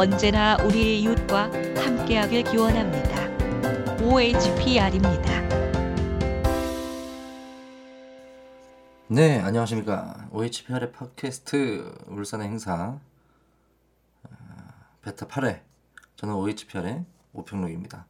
언제나 0.00 0.56
우리 0.64 1.02
이웃과 1.02 1.50
함께하길 1.76 2.44
기원합니다. 2.44 3.28
OHPR입니다. 4.02 5.40
네, 9.08 9.40
안녕하십니까. 9.40 10.26
OHPR의 10.30 10.92
팟캐스트 10.92 12.06
울산의 12.06 12.48
행사 12.48 12.98
어, 14.22 14.30
베타 15.02 15.26
8회 15.26 15.60
저는 16.16 16.34
OHPR의 16.34 17.04
오평록입니다. 17.34 18.06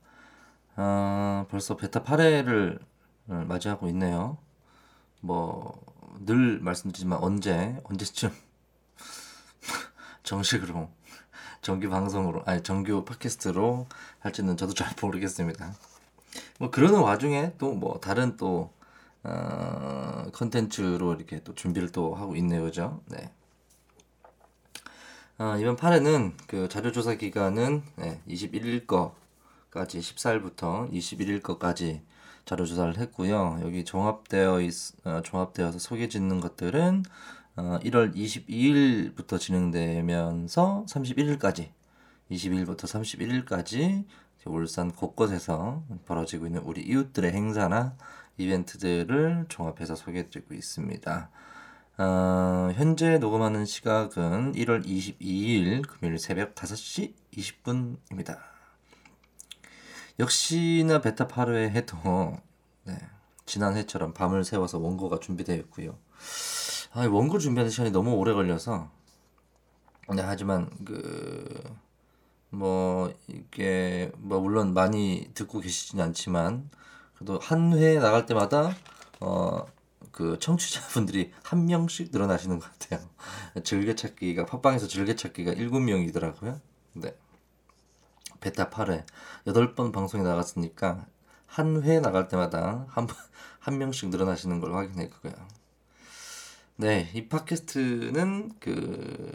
어, 0.76 1.46
벌써 1.50 1.76
베타 1.76 2.04
8회를 2.04 2.78
맞이하고 3.26 3.88
있네요. 3.88 4.38
뭐 5.22 5.90
늘 6.20 6.60
말씀드리지만 6.60 7.18
언제 7.22 7.80
언제쯤 7.84 8.30
정식으로 10.22 10.90
정규 11.62 11.88
방송으로 11.90 12.42
아니 12.46 12.62
정규 12.62 13.04
팟캐스트로 13.04 13.86
할지는 14.20 14.56
저도 14.56 14.72
잘 14.74 14.94
모르겠습니다. 15.02 15.74
뭐 16.58 16.70
그러는 16.70 17.00
와중에 17.00 17.54
또 17.58 17.74
뭐 17.74 17.98
다른 18.00 18.36
또 18.36 18.72
어, 19.22 20.24
컨텐츠로 20.32 21.14
이렇게 21.14 21.42
또 21.44 21.54
준비를 21.54 21.92
또 21.92 22.14
하고 22.14 22.36
있네요, 22.36 22.62
그죠? 22.62 23.00
네. 23.06 23.30
어, 25.38 25.56
이번 25.58 25.76
8회는 25.76 26.32
그 26.46 26.68
자료조사 26.68 27.14
기간은 27.14 27.82
네, 27.96 28.20
21일 28.28 28.86
거까지 28.86 29.98
14일부터 30.00 30.90
21일 30.92 31.42
거까지 31.42 32.02
자료조사를 32.46 32.98
했고요. 32.98 33.58
여기 33.62 33.84
종합되어 33.84 34.60
있, 34.62 34.74
어, 35.04 35.20
종합되어서 35.22 35.78
소개 35.78 36.08
짓는 36.08 36.40
것들은 36.40 37.04
어, 37.56 37.78
1월 37.82 38.14
22일부터 38.14 39.38
진행되면서 39.38 40.86
31일까지 40.88 41.70
22일부터 42.30 42.84
31일까지 42.84 44.04
울산 44.46 44.90
곳곳에서 44.92 45.82
벌어지고 46.06 46.46
있는 46.46 46.62
우리 46.62 46.82
이웃들의 46.82 47.32
행사나 47.32 47.96
이벤트들을 48.38 49.46
종합해서 49.48 49.96
소개해드리고 49.96 50.54
있습니다. 50.54 51.30
어, 51.98 52.70
현재 52.74 53.18
녹음하는 53.18 53.66
시각은 53.66 54.52
1월 54.52 54.86
22일 54.86 55.86
금요일 55.86 56.18
새벽 56.18 56.54
5시 56.54 57.14
20분입니다. 57.32 58.38
역시나 60.18 61.00
베타 61.00 61.26
8회 61.26 61.70
해도 61.70 62.38
네, 62.84 62.98
지난 63.44 63.76
해처럼 63.76 64.14
밤을 64.14 64.44
새워서 64.44 64.78
원고가 64.78 65.18
준비되어 65.18 65.56
있고요. 65.56 65.98
아, 66.92 67.06
원고 67.06 67.38
준비하는 67.38 67.70
시간이 67.70 67.90
너무 67.90 68.12
오래 68.14 68.32
걸려서 68.32 68.90
네, 70.14 70.22
하지만 70.22 70.68
그 70.84 71.76
뭐 72.52 73.14
이게 73.28 74.10
뭐 74.18 74.40
물론 74.40 74.74
많이 74.74 75.30
듣고 75.34 75.60
계시진 75.60 76.00
않지만 76.00 76.68
그래도 77.14 77.38
한 77.40 77.72
회 77.74 77.98
나갈 77.98 78.26
때마다 78.26 78.74
어 79.20 79.66
그 80.12 80.38
청취자분들이 80.40 81.32
한 81.44 81.66
명씩 81.66 82.10
늘어나시는 82.12 82.58
것 82.58 82.70
같아요. 82.72 83.08
즐겨찾기가 83.64 84.46
팟빵에서 84.46 84.88
즐겨찾기가 84.88 85.52
7명이더라고요. 85.54 86.60
네. 86.94 87.14
베타 88.40 88.70
8회 88.70 89.04
8번 89.46 89.92
방송에 89.92 90.22
나갔으니까 90.24 91.06
한 91.46 91.82
회 91.84 92.00
나갈 92.00 92.28
때마다 92.28 92.86
한, 92.88 93.06
한 93.60 93.78
명씩 93.78 94.08
늘어나시는 94.10 94.60
걸 94.60 94.74
확인했고요. 94.74 95.32
네, 96.80 97.10
이 97.12 97.28
팟캐스트는 97.28 98.52
그 98.58 99.30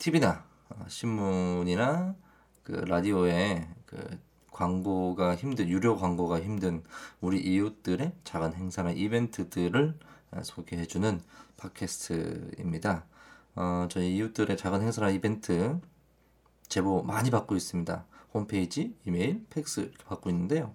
TV나 0.00 0.44
신문이나 0.88 2.16
그 2.64 2.72
라디오에 2.72 3.68
그 3.86 4.18
광고가 4.50 5.36
힘든 5.36 5.68
유료 5.68 5.96
광고가 5.96 6.40
힘든 6.40 6.82
우리 7.20 7.38
이웃들의 7.38 8.10
작은 8.24 8.54
행사나 8.54 8.90
이벤트들을 8.90 10.00
소개해주는 10.42 11.22
팟캐스트입니다. 11.58 13.04
어, 13.54 13.86
저희 13.88 14.16
이웃들의 14.16 14.56
작은 14.56 14.82
행사나 14.82 15.10
이벤트 15.10 15.78
제보 16.66 17.04
많이 17.04 17.30
받고 17.30 17.54
있습니다. 17.54 18.04
홈페이지, 18.34 18.96
이메일, 19.04 19.46
팩스 19.50 19.92
받고 20.08 20.28
있는데요. 20.30 20.74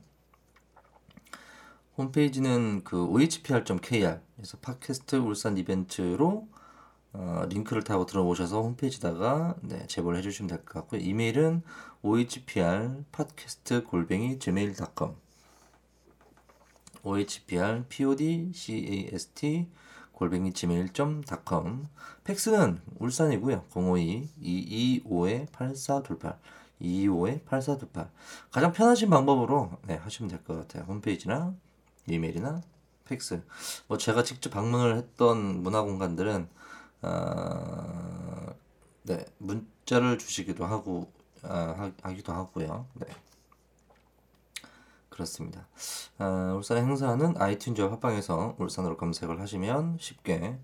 홈페이지는 1.97 2.83
그 2.83 3.05
ohpr.kr 3.05 4.19
에서 4.39 4.57
팟캐스트 4.61 5.15
울산 5.17 5.57
이벤트로 5.57 6.47
어, 7.13 7.45
링크를 7.47 7.83
타고 7.83 8.05
들어오셔서 8.07 8.61
홈페이지다가 8.63 9.55
네, 9.61 9.85
제보를 9.87 10.17
해주시면 10.19 10.49
될 10.49 10.65
것 10.65 10.73
같고요. 10.73 10.99
이메일은 11.01 11.61
ohpr 12.01 13.03
팟캐스트 13.11 13.83
골뱅이 13.83 14.39
gmail.com 14.39 15.13
ohpr 17.03 17.83
podcast 17.87 19.67
골뱅이 20.13 20.51
gmail.com 20.53 21.87
팩스는 22.23 22.79
울산이고요. 22.99 23.65
052-225-8428 23.71 26.37
225-8428 26.81 28.09
가장 28.51 28.71
편하신 28.73 29.09
방법으로 29.11 29.71
네, 29.85 29.95
하시면 29.95 30.29
될 30.31 30.43
것 30.43 30.57
같아요. 30.57 30.83
홈페이지나 30.87 31.53
이메일이나 32.07 32.61
팩스 33.05 33.43
뭐 33.87 33.97
제가 33.97 34.23
직접 34.23 34.49
방문을 34.49 34.97
했던 34.97 35.63
문화 35.63 35.81
공간들은 35.81 36.47
어, 37.03 38.55
네, 39.03 39.25
문자를 39.37 40.17
주시기도 40.17 40.65
하고 40.65 41.11
어, 41.43 41.91
하기도 42.01 42.33
하고요. 42.33 42.87
네. 42.93 43.07
그렇습니다. 45.09 45.67
어, 46.17 46.55
울산 46.55 46.77
행사는 46.77 47.33
아이튠즈와 47.35 47.89
팟빵에서 47.91 48.55
울산으로 48.57 48.97
검색을 48.97 49.39
하시면 49.41 49.97
쉽게 49.99 50.57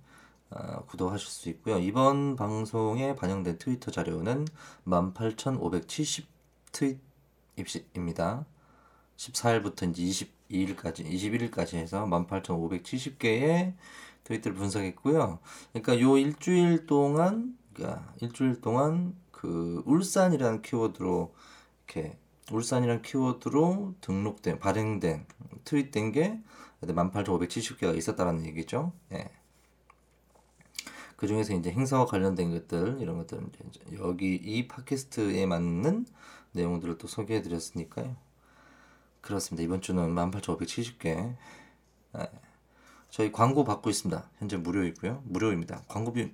어, 0.49 0.83
구독하실 0.87 1.27
수 1.27 1.49
있고요. 1.49 1.77
이번 1.77 2.35
방송에 2.35 3.15
반영된 3.15 3.59
트위터 3.59 3.91
자료는 3.91 4.47
18,570 4.85 6.27
트윗입니다. 6.71 8.45
14일부터 9.19 9.89
이제 9.89 10.25
22일까지, 10.49 11.05
21일까지 11.05 11.73
해서 11.75 12.05
18,570개의 12.05 13.73
트윗들을 14.23 14.55
분석했고요. 14.55 15.39
그러니까 15.73 15.99
요 15.99 16.17
일주일 16.17 16.85
동안 16.85 17.57
그러니까 17.73 18.13
일주일 18.21 18.61
동안 18.61 19.15
그 19.31 19.83
울산이라는 19.85 20.61
키워드로 20.61 21.33
이렇게 21.85 22.17
울산이라는 22.51 23.01
키워드로 23.01 23.95
등록된 24.01 24.59
발행된 24.59 25.25
트윗된 25.65 26.11
게 26.13 26.39
18,570개가 26.81 27.97
있었다라는 27.97 28.45
얘기죠. 28.45 28.93
예. 29.11 29.29
그 31.17 31.27
중에서 31.27 31.53
이제 31.53 31.71
행사와 31.71 32.05
관련된 32.05 32.51
것들 32.51 32.99
이런 33.01 33.17
것들 33.17 33.41
이제 33.67 33.81
여기 33.99 34.35
이 34.35 34.67
팟캐스트에 34.69 35.45
맞는 35.45 36.05
내용들을 36.53 36.97
또 36.97 37.07
소개해 37.07 37.41
드렸으니까요. 37.41 38.28
그렇습니다. 39.21 39.63
이번 39.63 39.81
주는 39.81 40.15
18,570개. 40.15 41.35
예. 42.17 42.29
저희 43.09 43.31
광고 43.31 43.63
받고 43.63 43.89
있습니다. 43.89 44.29
현재 44.37 44.57
무료이고요. 44.57 45.23
무료입니다. 45.25 45.83
광고비 45.87 46.31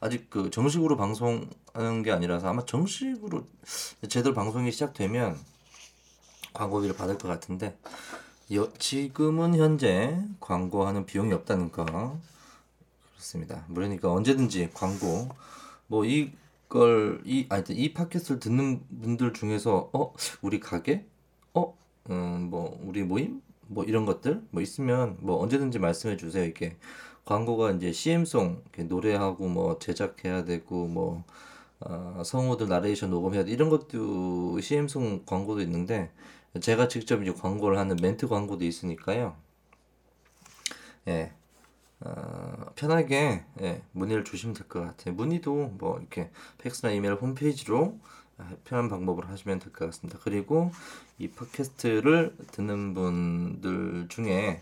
아직 0.00 0.30
그 0.30 0.50
정식으로 0.50 0.96
방송하는 0.96 2.02
게 2.02 2.12
아니라서 2.12 2.48
아마 2.48 2.64
정식으로 2.64 3.46
제대로 4.08 4.34
방송이 4.34 4.70
시작되면 4.72 5.38
광고비를 6.54 6.96
받을 6.96 7.18
것 7.18 7.28
같은데 7.28 7.76
여, 8.52 8.72
지금은 8.78 9.56
현재 9.56 10.18
광고하는 10.40 11.06
비용이 11.06 11.32
없다는 11.32 11.72
거 11.72 12.18
그렇습니다. 13.14 13.64
무료니까 13.68 14.12
언제든지 14.12 14.70
광고 14.74 15.28
뭐 15.86 16.04
이걸 16.04 17.22
이 17.24 17.46
아니 17.48 17.64
이 17.70 17.92
팟캐스트를 17.92 18.40
듣는 18.40 18.82
분들 19.02 19.32
중에서 19.32 19.90
어 19.92 20.12
우리 20.42 20.60
가게 20.60 21.06
어 21.54 21.76
음 22.10 22.48
뭐 22.50 22.78
우리 22.84 23.02
모임 23.02 23.42
뭐 23.66 23.84
이런 23.84 24.04
것들 24.06 24.42
뭐 24.50 24.62
있으면 24.62 25.16
뭐 25.20 25.40
언제든지 25.42 25.78
말씀해 25.78 26.16
주세요. 26.16 26.44
이렇게 26.44 26.76
광고가 27.24 27.72
이제 27.72 27.92
CM송 27.92 28.62
노래하고 28.88 29.48
뭐 29.48 29.78
제작해야 29.78 30.44
되고 30.44 30.86
뭐 30.86 31.24
어, 31.80 32.22
성우들 32.24 32.68
나레이션 32.68 33.10
녹음해야 33.10 33.44
돼 33.44 33.52
이런 33.52 33.70
것도 33.70 34.60
CM송 34.60 35.24
광고도 35.26 35.60
있는데 35.62 36.10
제가 36.60 36.88
직접 36.88 37.22
이제 37.22 37.32
광고를 37.32 37.78
하는 37.78 37.96
멘트 38.02 38.28
광고도 38.28 38.64
있으니까요. 38.64 39.36
예. 41.08 41.32
어, 42.00 42.66
편하게 42.76 43.44
예, 43.62 43.82
문의를 43.92 44.24
주시면 44.24 44.54
될 44.54 44.68
것 44.68 44.80
같아요. 44.82 45.14
문의도 45.14 45.68
뭐 45.78 45.98
이렇게 45.98 46.30
팩스나 46.58 46.92
이메일 46.92 47.14
홈페이지로 47.14 47.98
편한 48.64 48.88
방법으로 48.88 49.28
하시면 49.28 49.58
될 49.60 49.72
것 49.72 49.86
같습니다. 49.86 50.18
그리고 50.22 50.72
이 51.18 51.28
팟캐스트를 51.28 52.36
듣는 52.52 52.94
분들 52.94 54.08
중에 54.08 54.60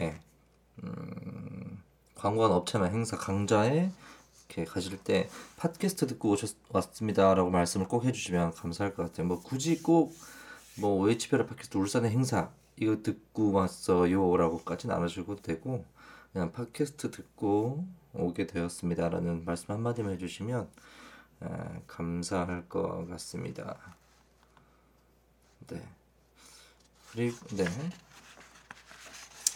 예, 0.00 0.20
음, 0.82 1.82
광고한 2.14 2.52
업체나 2.52 2.86
행사 2.86 3.16
강좌에 3.16 3.90
이렇게 4.48 4.64
가실 4.64 4.98
때 5.02 5.28
팟캐스트 5.56 6.06
듣고 6.08 6.30
오셨 6.30 6.56
왔습니다라고 6.70 7.50
말씀을 7.50 7.88
꼭 7.88 8.04
해주시면 8.04 8.54
감사할 8.54 8.94
것 8.94 9.04
같아요. 9.04 9.26
뭐 9.26 9.40
굳이 9.40 9.82
꼭 9.82 10.14
뭐 10.78 11.02
OHPR 11.02 11.46
팟캐스트 11.46 11.76
울산의 11.76 12.10
행사 12.10 12.50
이거 12.76 13.02
듣고 13.02 13.52
왔어요라고까지는 13.52 14.94
안 14.94 15.02
하셔도 15.02 15.36
되고 15.36 15.84
그냥 16.32 16.52
팟캐스트 16.52 17.10
듣고 17.10 17.86
오게 18.14 18.46
되었습니다라는 18.46 19.44
말씀 19.44 19.74
한마디만 19.74 20.14
해주시면 20.14 20.62
에, 20.62 20.66
감사할 21.86 22.68
것 22.68 23.06
같습니다. 23.08 23.96
네. 25.68 25.82
그리고 27.12 27.36
네. 27.56 27.64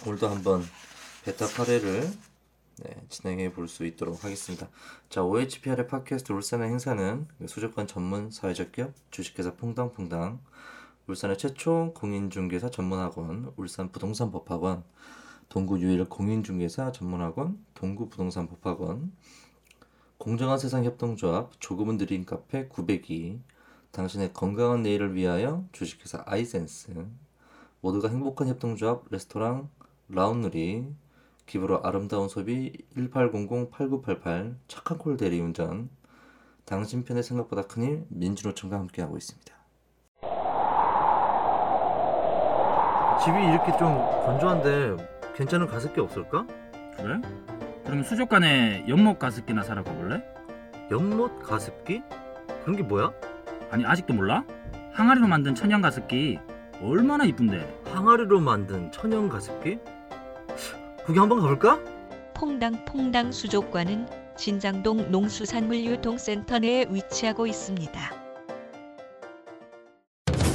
오늘도 0.06 0.28
한번 0.28 0.62
베타 1.24 1.46
8회를 1.46 2.12
네, 2.78 2.94
진행해 3.08 3.52
볼 3.52 3.68
수 3.68 3.86
있도록 3.86 4.22
하겠습니다. 4.22 4.68
자, 5.08 5.22
OHPR의 5.22 5.86
팟캐스트 5.86 6.32
울산의 6.32 6.68
행사는 6.68 7.26
수족관 7.46 7.86
전문 7.86 8.30
사회적 8.30 8.72
기업 8.72 8.92
주식회사 9.10 9.54
퐁당퐁당 9.54 10.40
울산의 11.06 11.38
최초 11.38 11.94
공인중개사 11.94 12.70
전문학원 12.70 13.52
울산 13.56 13.90
부동산 13.90 14.30
법학원 14.30 14.84
동구 15.48 15.80
유일 15.80 16.04
공인중개사 16.04 16.92
전문학원 16.92 17.64
동구 17.74 18.10
부동산 18.10 18.46
법학원 18.46 19.12
공정한 20.18 20.58
세상 20.58 20.84
협동조합 20.84 21.52
조금은 21.60 21.98
느린 21.98 22.24
카페 22.24 22.66
902 22.68 23.38
당신의 23.90 24.32
건강한 24.32 24.82
내일을 24.82 25.14
위하여 25.14 25.64
주식회사 25.72 26.22
아이센스 26.26 27.06
모두가 27.80 28.08
행복한 28.08 28.48
협동조합 28.48 29.04
레스토랑 29.10 29.68
라운누리 30.08 30.86
기부로 31.44 31.82
아름다운 31.82 32.28
소비 32.28 32.72
1800-8988 32.96 34.56
착한 34.68 34.98
콜 34.98 35.16
대리운전 35.16 35.90
당신 36.64 37.04
편의 37.04 37.22
생각보다 37.22 37.62
큰일 37.62 38.04
민주노총과 38.08 38.76
함께하고 38.76 39.16
있습니다. 39.16 39.54
집이 43.22 43.38
이렇게 43.38 43.76
좀 43.78 43.96
건조한데 44.24 44.96
괜찮은 45.36 45.66
가습기 45.66 46.00
없을까? 46.00 46.46
그래? 46.96 47.20
그럼 47.86 48.02
수족관에 48.02 48.84
연못 48.88 49.18
가습기나 49.20 49.62
사러 49.62 49.84
가볼래? 49.84 50.20
연못 50.90 51.40
가습기? 51.42 52.02
그런 52.62 52.76
게 52.76 52.82
뭐야? 52.82 53.12
아니 53.70 53.86
아직도 53.86 54.12
몰라? 54.12 54.44
항아리로 54.92 55.28
만든 55.28 55.54
천연 55.54 55.80
가습기 55.80 56.38
얼마나 56.82 57.24
이쁜데? 57.24 57.82
항아리로 57.92 58.40
만든 58.40 58.90
천연 58.90 59.28
가습기? 59.28 59.78
거기 61.06 61.18
한번 61.18 61.40
가볼까? 61.40 61.78
퐁당퐁당 62.34 63.30
수족관은 63.30 64.08
진장동 64.36 65.12
농수산물유통센터 65.12 66.58
내에 66.58 66.86
위치하고 66.90 67.46
있습니다. 67.46 68.00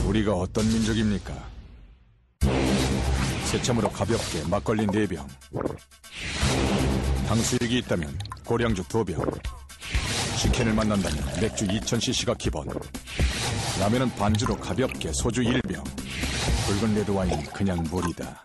우리가 0.06 0.34
어떤 0.34 0.66
민족입니까? 0.66 1.34
새참으로 3.46 3.90
가볍게 3.90 4.48
막걸리 4.50 4.86
4병 4.88 5.26
탕수육이 7.32 7.78
있다면 7.78 8.20
고량주 8.46 8.84
2병 8.84 9.24
치킨을 10.38 10.74
만난다면 10.74 11.24
맥주 11.40 11.66
2000cc가 11.66 12.38
기본 12.38 12.68
라면은 13.80 14.14
반주로 14.18 14.58
가볍게 14.58 15.14
소주 15.14 15.42
1병 15.42 15.82
붉은 16.66 16.94
레드와인은 16.94 17.46
그냥 17.54 17.82
물이다. 17.90 18.44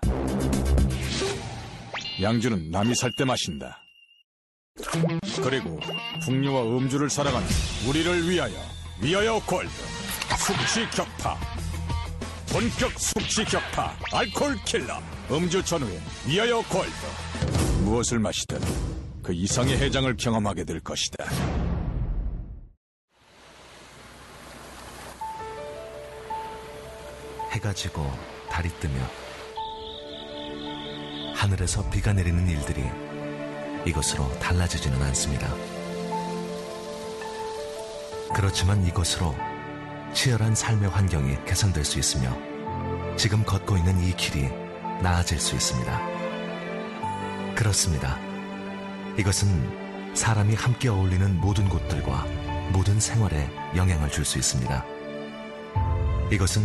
양주는 2.23 2.71
남이 2.71 2.95
살 2.95 3.11
때 3.19 3.25
마신다. 3.25 3.83
그리고 5.43 5.81
풍류와 6.25 6.63
음주를 6.79 7.11
사랑하는 7.11 7.49
우리를 7.89 8.31
위하여 8.31 8.55
위하여 9.03 9.41
골드 9.47 9.69
숙취 10.39 10.89
격파. 10.97 11.37
본격 12.53 12.93
숙취 13.01 13.45
격파 13.47 13.97
알코올 14.13 14.57
킬러. 14.65 15.03
음주 15.29 15.65
전후에 15.65 16.01
위하여 16.29 16.63
골드 16.69 17.56
무엇을 17.87 18.19
마시든 18.19 18.59
그 19.23 19.33
이상의 19.33 19.79
해장을 19.79 20.17
경험하게 20.17 20.65
될 20.65 20.81
것이다 20.81 21.25
해가 27.53 27.73
지고 27.73 28.05
달이 28.51 28.69
뜨며 28.81 28.95
하늘에서 31.37 31.89
비가 31.89 32.13
내리는 32.13 32.49
일들이 32.49 32.83
이것으로 33.87 34.37
달라지지는 34.41 35.01
않습니다. 35.01 35.55
그렇지만 38.35 38.85
이것으로 38.85 39.33
치열한 40.13 40.57
삶의 40.57 40.91
환경이 40.91 41.37
개선될 41.45 41.85
수 41.85 42.01
있으며 42.01 42.37
지금 43.17 43.45
걷고 43.45 43.77
있는 43.77 44.03
이 44.03 44.17
길이 44.17 44.49
나아질 45.01 45.39
수 45.39 45.55
있습니다. 45.55 46.16
그렇습니다. 47.57 48.19
이것은 49.19 50.15
사람이 50.15 50.55
함께 50.55 50.89
어울리는 50.89 51.41
모든 51.41 51.69
곳들과 51.69 52.27
모든 52.73 53.01
생활에 53.01 53.51
영향을 53.75 54.11
줄 54.11 54.25
수 54.25 54.39
있습니다. 54.39 54.85
이것은 56.31 56.63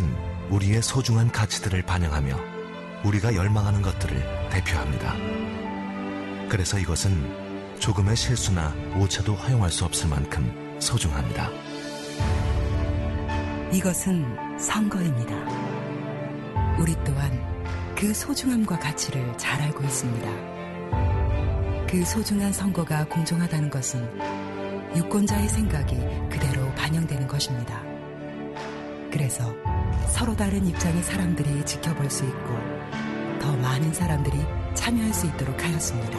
우리의 0.50 0.82
소중한 0.82 1.32
가치들을 1.32 1.82
반영하며 1.84 2.38
우리가 3.06 3.36
열망하는 3.36 3.82
것들을 3.82 4.50
대표합니다. 4.50 5.16
그래서 6.50 6.78
이것은 6.78 7.80
조금의 7.80 8.16
실수나 8.16 8.76
오차도 9.00 9.34
허용할 9.34 9.72
수 9.72 9.86
없을 9.86 10.10
만큼 10.10 10.78
소중합니다. 10.80 11.50
이것은 13.72 14.60
선거입니다. 14.60 15.34
우리 16.78 16.94
또한 17.06 17.96
그 17.96 18.14
소중함과 18.14 18.78
가치를 18.80 19.38
잘 19.38 19.62
알고 19.62 19.84
있습니다. 19.84 20.51
그 21.90 22.06
소중한 22.06 22.54
선거가 22.54 23.06
공정하다는 23.06 23.70
것은 23.70 24.00
유권자의 24.96 25.50
생각이 25.50 25.96
그대로 26.30 26.70
반영되는 26.76 27.28
것입니다. 27.28 27.82
그래서 29.12 29.54
서로 30.08 30.36
다른 30.36 30.66
입장의 30.66 31.04
사람들이 31.04 31.66
지켜볼 31.66 32.10
수 32.10 32.24
있고 32.26 32.58
더 33.42 33.56
많은 33.58 33.94
사람들이 33.94 34.38
참여할 34.74 35.14
수 35.14 35.28
있도록 35.28 35.62
하였습니다. 35.64 36.18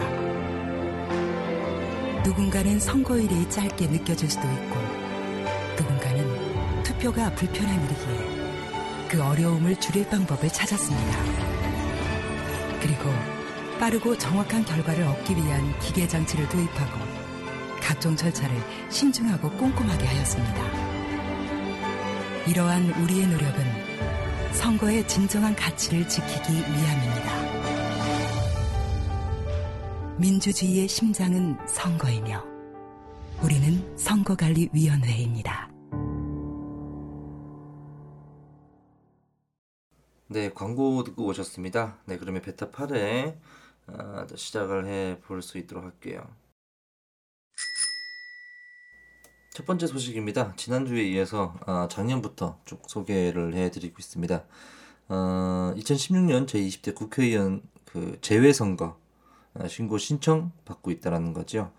누군가는 2.22 2.78
선거일이 2.78 3.48
짧게 3.50 3.86
느껴질 3.86 4.30
수도 4.30 4.46
있고 4.46 4.76
누군가는 5.78 6.82
투표가 6.82 7.34
불편한 7.34 7.82
일이기에 7.84 9.08
그 9.08 9.22
어려움을 9.22 9.76
줄일 9.80 10.08
방법을 10.08 10.48
찾았습니다. 10.48 11.18
그리고 12.80 13.10
빠르고 13.82 14.16
정확한 14.16 14.64
결과를 14.64 15.02
얻기 15.02 15.34
위한 15.34 15.76
기계 15.80 16.06
장치를 16.06 16.48
도입하고 16.50 17.00
각종 17.80 18.14
절차를 18.14 18.56
신중하고 18.88 19.50
꼼꼼하게 19.50 20.06
하였습니다. 20.06 20.62
이러한 22.46 22.92
우리의 23.02 23.26
노력은 23.26 24.52
선거의 24.52 25.04
진정한 25.08 25.56
가치를 25.56 26.08
지키기 26.08 26.52
위함입니다. 26.52 27.42
민주주의의 30.16 30.86
심장은 30.86 31.58
선거이며 31.66 32.44
우리는 33.42 33.98
선거관리위원회입니다. 33.98 35.72
네, 40.28 40.52
광고 40.54 41.02
듣고 41.02 41.26
오셨습니다. 41.26 41.98
네, 42.06 42.16
그러면 42.16 42.42
베타 42.42 42.70
8회 42.70 43.34
아, 43.86 44.26
시작을 44.34 44.86
해 44.86 45.18
볼 45.22 45.42
수 45.42 45.58
있도록 45.58 45.84
할게요. 45.84 46.26
첫 49.54 49.66
번째 49.66 49.86
소식입니다. 49.86 50.54
지난주에 50.56 51.02
이어서 51.10 51.54
아, 51.66 51.86
작년부터 51.90 52.58
쭉 52.64 52.82
소개를 52.88 53.54
해드리고 53.54 53.96
있습니다. 53.98 54.44
어, 55.08 55.74
2016년 55.76 56.46
제20대 56.46 56.94
국회의원 56.94 57.62
그 57.84 58.18
재외선거 58.22 58.98
아, 59.54 59.68
신고 59.68 59.98
신청 59.98 60.52
받고 60.64 60.90
있다라는 60.90 61.34
거죠. 61.34 61.72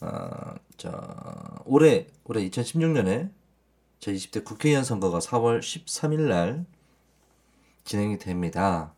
아, 0.00 0.54
자, 0.78 1.60
올해 1.66 2.06
올해 2.24 2.48
2016년에 2.48 3.30
제20대 4.00 4.44
국회의원 4.44 4.84
선거가 4.84 5.18
4월 5.18 5.60
13일 5.60 6.28
날 6.28 6.64
진행이 7.84 8.18
됩니다. 8.18 8.94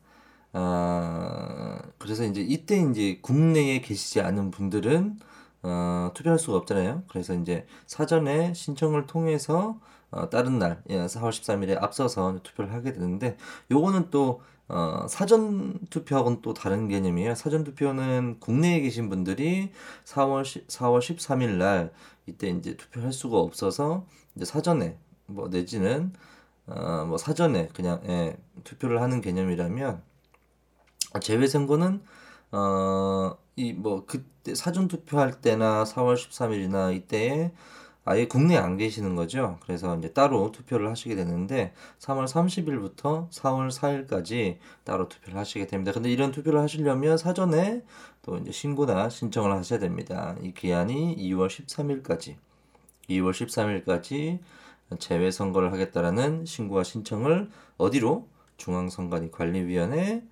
아, 0.53 1.81
그래서 1.99 2.25
이제 2.25 2.41
이때 2.41 2.81
이제 2.91 3.19
국내에 3.23 3.81
계시지 3.81 4.21
않은 4.21 4.51
분들은 4.51 5.19
어, 5.63 6.11
투표할 6.15 6.39
수가 6.39 6.57
없잖아요. 6.59 7.05
그래서 7.09 7.35
이제 7.35 7.67
사전에 7.87 8.55
신청을 8.55 9.07
통해서 9.07 9.79
어, 10.11 10.29
다른 10.29 10.59
날, 10.59 10.83
예, 10.89 11.07
4월 11.07 11.31
13일에 11.31 11.81
앞서서 11.81 12.41
투표를 12.43 12.73
하게 12.73 12.93
되는데, 12.93 13.37
요거는 13.71 14.11
또 14.11 14.43
어, 14.69 15.07
사전 15.09 15.79
투표하고는 15.91 16.43
또 16.43 16.55
다른 16.55 16.89
개념이에요. 16.89 17.35
사전 17.35 17.65
투표는 17.65 18.39
국내에 18.41 18.81
계신 18.81 19.09
분들이 19.09 19.73
4월 20.05 20.45
10, 20.45 20.69
4월 20.69 21.01
13일 21.01 21.59
날 21.59 21.93
이때 22.27 22.49
이제 22.51 22.77
투표할 22.77 23.13
수가 23.13 23.39
없어서 23.39 24.07
이제 24.37 24.45
사전에 24.45 24.97
뭐 25.27 25.49
내지는 25.49 26.13
어, 26.67 27.05
뭐 27.07 27.19
사전에 27.19 27.69
그냥 27.75 28.01
예, 28.09 28.37
투표를 28.65 29.03
하는 29.03 29.21
개념이라면 29.21 30.03
재외 31.21 31.47
선거는 31.47 32.03
어, 32.53 33.37
이 33.57 33.73
뭐 33.73 34.05
그때 34.07 34.55
사전 34.55 34.89
투표할 34.89 35.41
때나 35.41 35.85
4월 35.85 36.15
13일이나 36.17 36.95
이때에 36.95 37.53
아예 38.05 38.27
국내에 38.27 38.57
안 38.59 38.77
계시는 38.79 39.15
거죠. 39.15 39.59
그래서 39.63 39.97
이제 39.99 40.13
따로 40.13 40.51
투표를 40.53 40.89
하시게 40.91 41.15
되는데 41.15 41.75
3월 41.99 42.25
30일부터 42.27 43.29
4월 43.31 43.71
4일까지 43.71 44.57
따로 44.85 45.09
투표를 45.09 45.39
하시게 45.39 45.67
됩니다. 45.67 45.93
근데 45.93 46.11
이런 46.11 46.33
투표를 46.33 46.61
하시려면 46.61 47.19
사전에 47.19 47.85
또 48.23 48.39
이제 48.39 48.51
신고나 48.53 49.11
신청을 49.11 49.53
하셔야 49.53 49.79
됩니다. 49.79 50.35
이 50.43 50.53
기한이 50.53 51.17
2월 51.19 51.49
13일까지 51.49 52.37
2월 53.11 53.33
13일까지 53.33 54.39
재외 54.99 55.31
선거를 55.31 55.73
하겠다라는 55.73 56.47
신고와 56.47 56.83
신청을 56.85 57.51
어디로 57.77 58.27
중앙선관위 58.57 59.31
관리위원회 59.31 60.23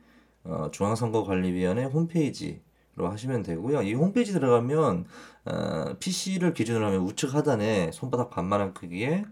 어, 0.48 0.70
중앙선거관리위원회 0.72 1.84
홈페이지 1.84 2.62
로 2.96 3.08
하시면 3.10 3.44
되고요. 3.44 3.82
이 3.82 3.94
홈페이지 3.94 4.32
들어가면 4.32 5.06
어, 5.44 5.94
PC를 6.00 6.52
기준으로 6.52 6.84
하면 6.86 7.00
우측 7.02 7.32
하단에 7.32 7.92
손바닥 7.92 8.30
반만한 8.30 8.74
크기의 8.74 9.24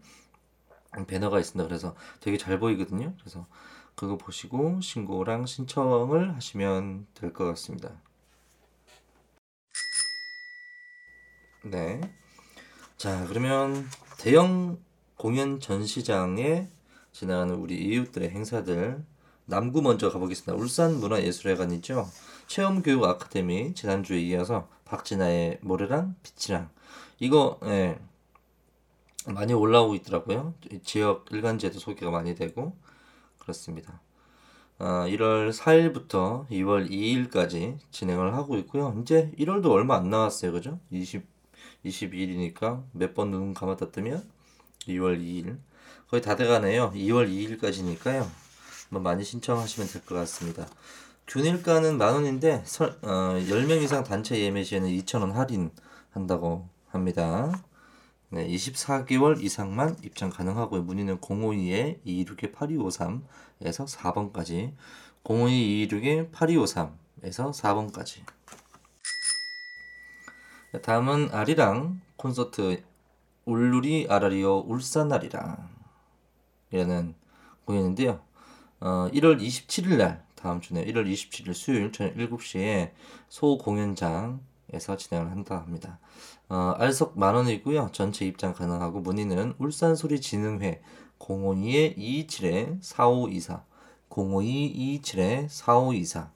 배너가 1.09 1.41
있습니다. 1.41 1.67
그래서 1.67 1.95
되게 2.21 2.37
잘 2.39 2.61
보이거든요. 2.61 3.13
그래서 3.21 3.47
그거 3.97 4.17
보시고 4.17 4.81
신고랑 4.81 5.47
신청을 5.47 6.37
하시면 6.37 7.07
될 7.15 7.33
것 7.33 7.45
같습니다. 7.47 7.91
네. 11.65 12.01
자, 12.97 13.27
그러면 13.27 13.87
대형 14.19 14.79
공연 15.17 15.61
전시장에 15.61 16.69
지나가는 17.13 17.55
우리 17.55 17.77
이웃들의 17.83 18.31
행사들 18.31 19.05
남구 19.47 19.81
먼저 19.83 20.11
가보겠습니다. 20.11 20.55
울산 20.61 20.99
문화예술회관이죠. 20.99 22.09
체험교육 22.49 23.05
아카데미 23.05 23.75
지난주에 23.75 24.21
이어서 24.21 24.69
박진아의 24.85 25.59
모래랑 25.63 26.17
빛이랑 26.23 26.69
이거 27.19 27.59
예, 27.65 27.99
많이 29.27 29.53
올라오고 29.53 29.95
있더라고요. 29.97 30.55
지역 30.85 31.27
일간지에도 31.31 31.79
소개가 31.79 32.11
많이 32.11 32.35
되고 32.35 32.77
그렇습니다. 33.39 34.01
아, 34.79 35.07
1월 35.09 35.53
4일부터 35.53 36.49
2월 36.51 36.91
2일까지 36.91 37.79
진행을 37.91 38.35
하고 38.35 38.57
있고요. 38.59 38.97
이제 39.03 39.33
1월도 39.39 39.71
얼마 39.71 39.97
안 39.97 40.11
남았어요. 40.11 40.53
그죠? 40.53 40.79
20, 40.91 41.25
22일이니까 41.85 42.85
몇 42.93 43.15
번 43.15 43.31
눈 43.31 43.55
감았다 43.55 43.91
뜨면 43.91 44.29
2월 44.89 45.21
2일 45.21 45.59
거의 46.11 46.21
다 46.23 46.37
돼가네요. 46.37 46.93
2월 46.93 47.29
2일까지니까요. 47.31 48.27
뭐 48.91 49.01
많이 49.01 49.25
신청하시면 49.25 49.89
될 49.89 50.03
것 50.03 50.15
같습니다. 50.15 50.67
균일가는 51.27 51.99
만 51.99 52.15
원인데 52.15 52.63
설, 52.65 52.91
어, 53.03 53.35
10명 53.49 53.83
이상 53.83 54.05
단체 54.05 54.39
예매 54.41 54.63
시에는 54.63 54.89
2,000원 54.89 55.33
할인 55.33 55.71
한다고 56.11 56.69
합니다. 56.89 57.51
네, 58.31 58.47
24개월 58.47 59.43
이상만 59.43 59.97
입장 60.05 60.31
가능하고요. 60.31 60.83
문의는 60.83 61.19
052-226-8253에서 61.21 63.23
4번까지 63.89 64.75
052-226-8253에서 65.25 67.53
4번까지 67.53 68.23
다음은 70.83 71.31
아리랑 71.33 72.01
콘서트 72.17 72.83
울누리 73.47 74.07
아라리오 74.11 74.65
울산 74.67 75.11
아리랑 75.13 75.69
이라는 76.73 77.15
공연인데요. 77.65 78.21
어, 78.81 79.09
1월 79.13 79.41
27일 79.41 79.97
날 79.97 80.25
다음 80.35 80.61
주네 80.61 80.85
1월 80.87 81.09
27일 81.11 81.55
수요일 81.55 81.93
저녁 81.93 82.15
7시에 82.15 82.91
소 83.29 83.57
공연장에서 83.59 84.97
진행을 84.99 85.31
한다 85.31 85.59
합니다. 85.59 86.01
어, 86.49 86.75
알석 86.79 87.19
만 87.19 87.35
원이고요. 87.35 87.91
전체 87.93 88.27
입장 88.27 88.53
가능하고 88.53 89.01
문의는 89.01 89.55
울산소리진흥회 89.59 90.83
052-227-4524 91.19 93.63
052-227-4524 94.11 96.29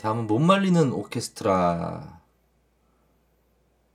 다음은 0.00 0.26
못 0.26 0.38
말리는 0.38 0.92
오케스트라 0.92 2.20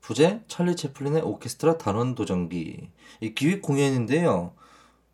부제 0.01 0.43
찰리 0.48 0.75
채플린의 0.75 1.22
오케스트라 1.22 1.77
단원 1.77 2.15
도전기 2.15 2.89
이 3.22 3.33
기획 3.33 3.62
공연인데요. 3.62 4.53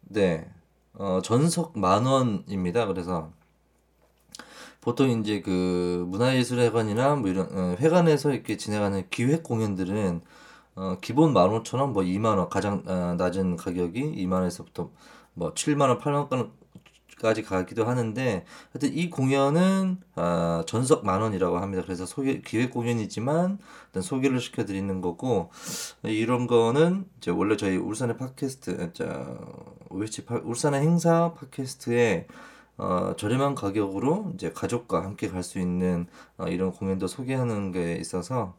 네. 0.02 0.50
어, 0.94 1.20
전석 1.24 1.78
만 1.78 2.06
원입니다. 2.06 2.86
그래서 2.88 3.32
보통 4.82 5.10
이제 5.10 5.42
그 5.42 6.06
문화예술회관이나 6.08 7.16
뭐 7.16 7.30
이런 7.30 7.48
어, 7.52 7.76
회관에서 7.80 8.32
이렇게 8.32 8.58
진행하는 8.58 9.04
기획 9.10 9.44
공연들은 9.44 10.22
어, 10.76 10.98
기본 11.02 11.34
만 11.34 11.50
오천 11.50 11.80
원, 11.80 11.94
뭐 11.94 12.04
이만 12.04 12.38
원 12.38 12.50
가장 12.50 12.84
어, 12.88 13.16
낮은 13.18 13.58
가격이 13.58 14.14
이만 14.16 14.40
원에서부터 14.40 14.92
뭐 15.34 15.54
칠만 15.54 15.90
원, 15.90 15.98
팔만 16.00 16.28
원 16.32 16.52
까지 17.20 17.44
가기도 17.44 17.86
하는데 17.86 18.46
하여튼 18.72 18.94
이 18.94 19.10
공연은 19.10 19.98
아, 20.16 20.64
전석 20.66 21.06
만 21.06 21.22
원이라고 21.22 21.58
합니다. 21.58 21.84
그래서 21.84 22.06
소개 22.06 22.42
기획 22.42 22.72
공연이지만 22.72 23.60
일단 23.88 24.02
소개를 24.02 24.40
시켜 24.40 24.66
드리는 24.66 25.02
거고 25.02 25.52
이런 26.04 26.48
거는 26.48 27.06
이제 27.18 27.32
원래 27.32 27.58
저희 27.58 27.76
울산의 27.76 28.18
팟캐스트 28.18 28.94
자 28.94 29.38
OH 29.90 30.24
울산의 30.44 30.82
행사 30.82 31.34
팟캐스트에 31.34 32.28
어, 32.78 33.16
저렴한 33.18 33.56
가격으로 33.56 34.32
이제 34.36 34.52
가족과 34.54 35.04
함께 35.04 35.28
갈 35.30 35.44
수 35.44 35.60
있는 35.60 36.08
어, 36.38 36.48
이런 36.48 36.72
공연도 36.72 37.08
소개하는 37.08 37.72
게 37.72 37.96
있어서 37.96 38.56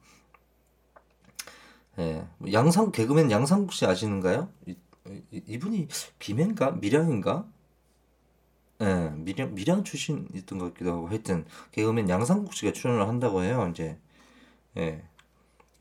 예, 1.98 2.26
뭐 2.38 2.52
양상 2.52 2.92
개그맨 2.92 3.30
양상국 3.30 3.72
씨 3.72 3.86
아시는가요? 3.86 4.48
이, 4.66 4.76
이, 5.30 5.42
이분이 5.46 5.88
김해인가? 6.18 6.72
밀양인가? 6.72 7.46
예, 8.82 9.10
미량, 9.16 9.54
미량 9.54 9.84
출신 9.84 10.26
있던 10.34 10.58
것 10.58 10.72
같기도 10.72 10.92
하고 10.92 11.08
하여튼 11.08 11.44
개그맨 11.72 12.08
양상국 12.08 12.54
씨가 12.54 12.72
출연을 12.72 13.08
한다고 13.08 13.42
해요 13.42 13.68
이제. 13.70 13.98
예. 14.78 15.02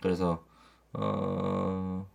그래서 0.01 0.45
어 0.93 2.07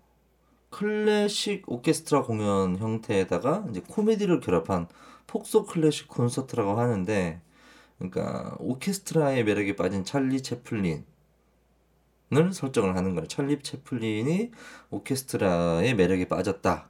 클래식 0.75 1.71
오케스트라 1.71 2.25
공연 2.25 2.77
형태에다가 2.77 3.65
이제 3.71 3.81
코미디를 3.89 4.41
결합한 4.41 4.89
폭소 5.29 5.67
클래식 5.67 6.09
콘서트라고 6.09 6.73
하는데 6.81 7.41
그러니까 7.99 8.57
오케스트라의 8.59 9.45
매력에 9.45 9.77
빠진 9.77 10.05
찰리 10.05 10.43
채플린 10.43 11.05
을 12.33 12.53
설정을 12.53 12.97
하는 12.97 13.15
거예요 13.15 13.29
찰리 13.29 13.61
채플린이 13.61 14.51
오케스트라의 14.91 15.95
매력에 15.95 16.27
빠졌다 16.27 16.89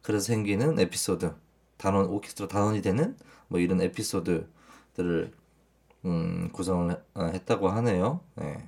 그래서 0.00 0.24
생기는 0.24 0.78
에피소드 0.78 1.34
단원 1.76 2.06
오케스트라 2.06 2.48
단원이 2.48 2.80
되는 2.80 3.18
뭐 3.48 3.60
이런 3.60 3.82
에피소드들을 3.82 5.32
음, 6.06 6.48
구성을 6.52 6.90
해, 6.92 6.96
아, 7.14 7.24
했다고 7.26 7.68
하네요. 7.68 8.20
네. 8.36 8.64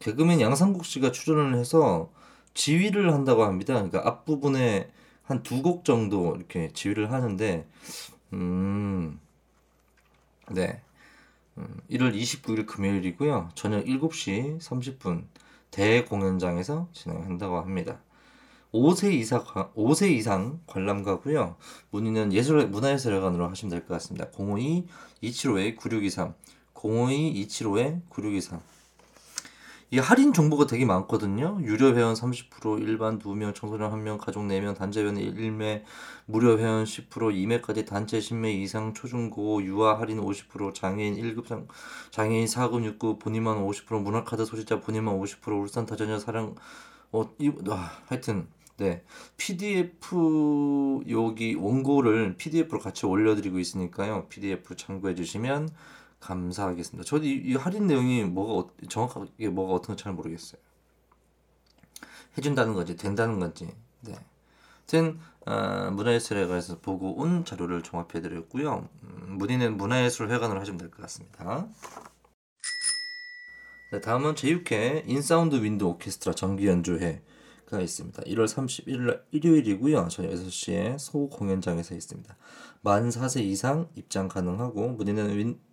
개그맨 0.00 0.40
양상국 0.40 0.84
씨가 0.84 1.12
출연을 1.12 1.56
해서 1.58 2.10
지휘를 2.56 3.12
한다고 3.14 3.44
합니다. 3.44 3.74
그러니까 3.74 4.02
앞부분에 4.06 4.90
한 5.24 5.42
두 5.44 5.62
곡 5.62 5.84
정도 5.84 6.34
이렇게 6.36 6.70
지휘를 6.72 7.12
하는데 7.12 7.66
음, 8.32 9.20
네. 10.50 10.80
음, 11.58 11.80
1월 11.90 12.14
29일 12.14 12.66
금요일이고요. 12.66 13.50
저녁 13.54 13.84
7시 13.84 14.58
30분 14.60 15.24
대공연장에서 15.70 16.88
진행한다고 16.92 17.58
합니다. 17.58 18.00
5세 18.72 19.12
이상 19.14 19.42
5세 19.44 20.10
이상 20.10 20.60
관람가고요. 20.66 21.56
문의는 21.90 22.32
예술 22.32 22.66
문화예술회관으로 22.68 23.48
하시면 23.48 23.70
될 23.70 23.80
것 23.86 23.94
같습니다. 23.94 24.26
052 24.36 24.86
275에 25.22 25.76
9623 25.76 26.34
052 26.74 27.46
275에 27.48 28.02
9623. 28.10 28.60
이 29.90 29.98
할인 29.98 30.32
정보가 30.32 30.66
되게 30.66 30.84
많거든요. 30.84 31.58
유료 31.62 31.94
회원 31.94 32.14
30%, 32.14 32.82
일반 32.82 33.20
2명, 33.20 33.54
청소년 33.54 33.92
1명, 33.92 34.18
가족 34.18 34.42
4명, 34.42 34.76
단체 34.76 35.00
회원 35.00 35.14
1매, 35.14 35.84
무료 36.26 36.58
회원 36.58 36.82
10%, 36.84 37.08
2매까지 37.08 37.86
단체 37.86 38.18
10매 38.18 38.52
이상 38.54 38.94
초중고 38.94 39.62
유아 39.62 40.00
할인 40.00 40.20
50%, 40.20 40.74
장애인 40.74 41.14
1급 41.14 41.68
장애인 42.10 42.46
4급 42.46 42.98
6급 42.98 43.20
본인만 43.20 43.58
50%, 43.58 44.02
문화카드 44.02 44.44
소지자 44.44 44.80
본인만 44.80 45.16
50%, 45.20 45.60
울산 45.62 45.86
다자녀 45.86 46.18
사랑 46.18 46.56
어, 47.12 47.30
이, 47.38 47.52
아, 47.68 47.92
하여튼 48.06 48.48
네, 48.78 49.04
PDF 49.36 51.04
여기 51.08 51.54
원고를 51.54 52.36
PDF로 52.36 52.78
같이 52.78 53.06
올려드리고 53.06 53.58
있으니까요. 53.58 54.26
PDF 54.28 54.76
참고해 54.76 55.14
주시면 55.14 55.70
감사하겠습니다. 56.20 57.04
저도 57.04 57.24
이, 57.24 57.32
이 57.44 57.54
할인 57.54 57.86
내용이 57.86 58.24
뭐가 58.24 58.52
어- 58.54 58.70
정확하게 58.88 59.48
뭐가 59.48 59.74
어떤 59.74 59.88
건지 59.88 60.02
잘 60.04 60.12
모르겠어요. 60.12 60.60
해준다는 62.38 62.74
건지 62.74 62.96
된다는 62.96 63.38
건지. 63.40 63.68
네. 64.02 64.14
하여튼 64.88 65.18
어, 65.46 65.90
문화예술회관에서 65.92 66.80
보고 66.80 67.16
온 67.16 67.44
자료를 67.44 67.82
종합해 67.82 68.20
드렸고요. 68.20 68.88
음, 69.04 69.36
문의는 69.38 69.76
문화예술회관으로 69.76 70.60
하시면 70.60 70.78
될 70.78 70.90
것 70.90 71.00
같습니다. 71.02 71.66
네, 73.92 74.00
다음은 74.00 74.34
제6회 74.34 75.04
인사운드 75.08 75.56
윈드 75.62 75.84
오케스트라 75.84 76.34
정기 76.34 76.66
연주회가 76.66 77.80
있습니다. 77.80 78.22
1월 78.24 78.44
31일 78.46 78.98
날 79.06 79.24
일요일이고요. 79.30 80.08
저희 80.10 80.28
6시에 80.28 80.98
소 80.98 81.28
공연장에서 81.28 81.94
있습니다. 81.94 82.36
만 82.82 83.08
4세 83.08 83.40
이상 83.42 83.88
입장 83.94 84.28
가능하고 84.28 84.88
문의는 84.90 85.36
윈, 85.36 85.50
어, 85.50 85.65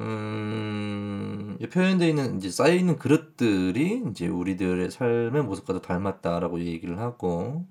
음, 0.00 1.56
이 1.60 1.66
표현되어 1.66 2.08
있는 2.08 2.36
이제 2.36 2.50
쌓여 2.50 2.74
있는 2.74 2.96
그릇들이 2.96 4.04
이제 4.10 4.28
우리들의 4.28 4.90
삶의 4.90 5.42
모습과도 5.42 5.80
닮았다라고 5.80 6.60
얘기를 6.60 6.98
하고 6.98 7.66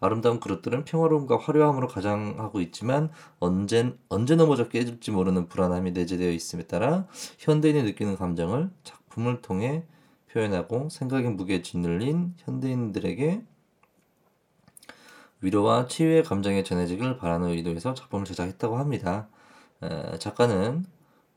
아름다운 0.00 0.40
그릇들은 0.40 0.84
평화로움과 0.84 1.38
화려함으로 1.38 1.86
가장하고 1.88 2.60
있지만 2.62 3.10
언제 3.38 3.94
언제 4.08 4.34
넘어져 4.34 4.68
깨질지 4.68 5.10
모르는 5.10 5.48
불안함이 5.48 5.92
내재되어 5.92 6.30
있음에 6.30 6.64
따라 6.64 7.06
현대인이 7.38 7.82
느끼는 7.82 8.16
감정을 8.16 8.70
작품을 8.82 9.42
통해 9.42 9.84
표현하고 10.32 10.88
생각의 10.88 11.30
무게에 11.32 11.62
짓눌린 11.62 12.34
현대인들에게 12.38 13.44
위로와 15.42 15.86
치유의 15.86 16.24
감정이 16.24 16.64
전해지길 16.64 17.16
바라는 17.16 17.48
의도에서 17.48 17.94
작품을 17.94 18.24
제작했다고 18.24 18.78
합니다. 18.78 19.28
에, 19.82 20.18
작가는 20.18 20.84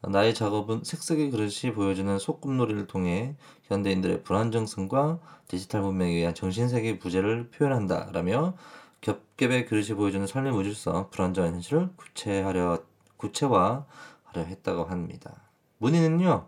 나의 0.09 0.33
작업은 0.33 0.83
색색의 0.83 1.31
그릇이 1.31 1.73
보여주는 1.73 2.19
소꿉놀이를 2.19 2.87
통해 2.87 3.35
현대인들의 3.63 4.23
불안정성과 4.23 5.19
디지털 5.47 5.81
문명에 5.81 6.11
의한 6.11 6.35
정신세계 6.35 6.99
부재를 6.99 7.49
표현한다라며 7.51 8.55
겹겹의 8.99 9.65
그릇이 9.65 9.95
보여주는 9.95 10.25
삶의 10.25 10.51
무질서, 10.51 11.09
불안정한 11.09 11.53
현실을 11.55 11.89
구체하려 11.95 12.83
구체화하려 13.17 13.85
했다고 14.35 14.85
합니다. 14.85 15.41
문의는요. 15.77 16.47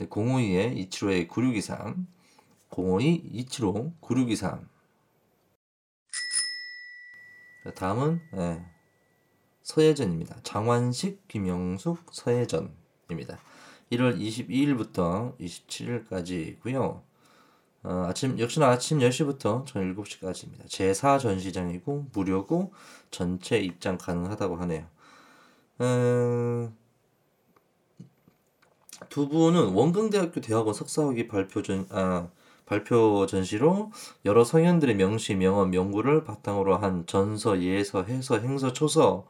052에 0.00 0.88
275에 0.90 1.28
9623 1.28 2.06
052 2.70 3.14
275 3.32 3.92
9623 4.00 4.68
다음은 7.74 8.20
예, 8.36 8.64
서예전입니다. 9.66 10.36
장완식, 10.44 11.26
김영숙, 11.26 11.98
서예전입니다. 12.12 13.36
1월 13.90 14.16
22일부터 14.16 15.36
27일까지고요. 15.40 17.02
어, 17.82 18.06
아침 18.08 18.38
역시나 18.38 18.68
아침 18.68 19.00
10시부터 19.00 19.66
저녁 19.66 19.96
7시까지입니다. 19.96 20.66
제4 20.66 21.18
전시장이고 21.18 22.06
무료고 22.12 22.72
전체 23.10 23.58
입장 23.58 23.98
가능하다고 23.98 24.54
하네요. 24.56 24.86
음, 25.80 26.72
두 29.08 29.28
분은 29.28 29.72
원광대학교 29.72 30.40
대학원 30.42 30.74
석사학위 30.74 31.26
발표 31.26 31.62
전 31.62 31.86
아, 31.90 32.28
발표 32.66 33.26
전시로 33.26 33.90
여러 34.24 34.44
성현들의 34.44 34.94
명시, 34.94 35.34
명언, 35.34 35.70
명구를 35.70 36.22
바탕으로 36.22 36.76
한 36.76 37.04
전서, 37.06 37.60
예서, 37.60 38.04
해서, 38.04 38.38
행서, 38.38 38.72
초서 38.72 39.26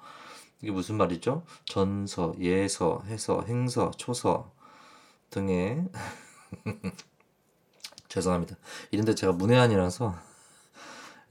이게 0.62 0.70
무슨 0.70 0.96
말이죠? 0.96 1.44
전서, 1.64 2.34
예서, 2.40 3.02
해서, 3.06 3.44
행서, 3.46 3.90
초서 3.96 4.52
등의 5.30 5.88
죄송합니다. 8.08 8.56
이런데 8.90 9.14
제가 9.14 9.32
문외한이라서 9.34 10.14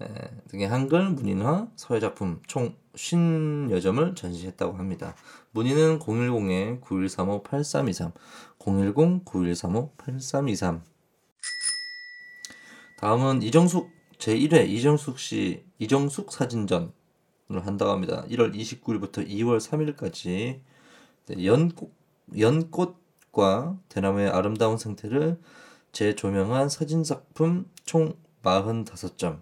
에, 0.01 0.07
등의 0.49 0.67
한글 0.67 1.09
문인화 1.09 1.67
서예 1.75 1.99
작품 1.99 2.41
총 2.47 2.75
50여 2.93 4.15
전시했다고 4.15 4.77
합니다. 4.77 5.15
문의는 5.51 5.99
010-9135-8323 5.99 8.13
010-9135-8323 8.59 10.81
다음은 12.97 13.41
이정숙 13.41 13.89
제1회 14.17 14.69
이정숙 14.69 15.19
씨 15.19 15.65
이정숙 15.79 16.31
사진전을 16.31 16.91
한다고 17.49 17.91
합니다. 17.91 18.25
1월 18.29 18.55
29일부터 18.55 19.27
2월 19.27 19.59
3일까지 19.59 20.61
연꽃 21.43 21.91
연꽃과 22.37 23.77
대나무의 23.89 24.29
아름다운 24.29 24.77
상태를 24.77 25.39
재조명한 25.91 26.69
사진 26.69 27.03
작품 27.03 27.69
총 27.83 28.15
45점을 28.43 29.39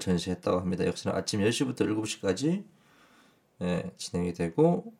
전시했다고 0.00 0.60
합니다. 0.60 0.86
역시나 0.86 1.14
아침 1.14 1.40
10시부터 1.40 1.80
7시까지 1.80 2.64
예, 3.62 3.90
진행이 3.96 4.34
되고 4.34 4.92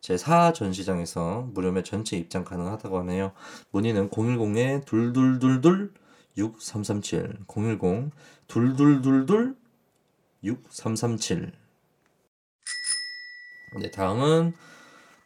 제4 0.00 0.54
전시장에서 0.54 1.48
무료면 1.52 1.84
전체 1.84 2.16
입장 2.16 2.44
가능하다고 2.44 2.98
하네요. 3.00 3.32
문의는 3.70 4.10
010에 4.10 4.84
둘둘둘둘 4.86 5.92
6337 6.36 7.44
010 7.46 8.10
둘둘둘둘 8.46 9.56
6337 10.42 11.52
네, 13.76 13.90
다음은 13.90 14.54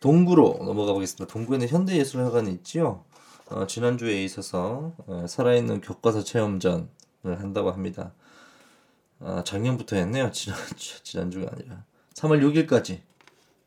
동구로 0.01 0.59
넘어가 0.61 0.93
보겠습니다. 0.93 1.33
동구에는 1.33 1.67
현대예술회관이 1.69 2.53
있지요. 2.53 3.05
어, 3.47 3.67
지난주에 3.67 4.23
있어서 4.25 4.93
어, 5.07 5.27
살아있는 5.27 5.81
교과서 5.81 6.23
체험전을 6.25 6.89
한다고 7.25 7.71
합니다. 7.71 8.13
아, 9.21 9.43
작년부터 9.45 9.97
했네요. 9.97 10.31
지난주, 10.33 11.03
지난주가 11.05 11.51
아니라 11.53 11.85
3월 12.15 12.43
6일까지 12.69 13.01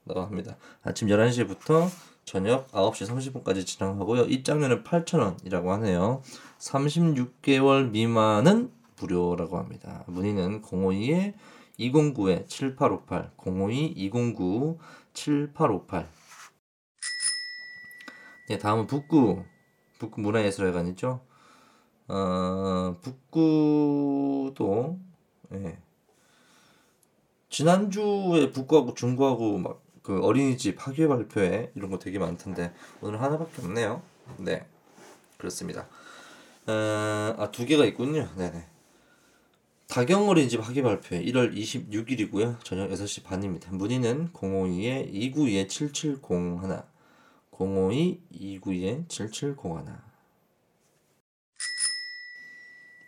라고 0.06 0.22
합니다. 0.22 0.58
아침 0.84 1.08
11시부터 1.08 1.90
저녁 2.24 2.70
9시 2.72 3.08
30분까지 3.44 3.66
진행하고요. 3.66 4.24
입장료는 4.24 4.84
8,000원이라고 4.84 5.68
하네요. 5.68 6.22
36개월 6.60 7.90
미만은 7.90 8.72
무료라고 9.00 9.58
합니다. 9.58 10.04
문의는 10.08 10.62
052에 10.62 11.34
209에 11.80 12.48
7858 12.48 13.32
052 13.38 13.86
209 13.96 14.80
7858 15.14 16.08
네, 18.50 18.58
다음은 18.58 18.88
북구 18.88 19.44
북구 20.00 20.22
문화예술회관이죠. 20.22 21.22
어, 22.08 22.96
북구도 23.02 25.00
예. 25.54 25.78
지난주에 27.50 28.52
북구하고 28.52 28.94
중구하고 28.94 29.58
막 29.58 29.88
그 30.08 30.24
어린이집 30.24 30.78
학예 30.80 31.06
발표회 31.06 31.74
이런 31.76 31.92
거 31.92 32.00
되게 32.00 32.18
많던데 32.18 32.74
오늘 33.02 33.22
하나밖에 33.22 33.62
없네요. 33.62 34.02
네, 34.38 34.66
그렇습니다. 35.38 35.86
어, 36.66 37.36
아 37.38 37.52
두 37.52 37.66
개가 37.66 37.84
있군요. 37.84 38.30
네네. 38.38 38.66
다경 39.88 40.28
어린이집 40.28 40.60
학예 40.62 40.82
발표회 40.82 41.24
1월 41.24 41.56
26일이고요. 41.56 42.64
저녁 42.64 42.90
6시 42.90 43.24
반입니다. 43.24 43.72
문의는 43.72 44.34
052에 44.34 45.12
292에 45.14 45.70
7701 45.70 46.84
052 47.52 48.20
292에 48.34 49.08
7701 49.08 49.86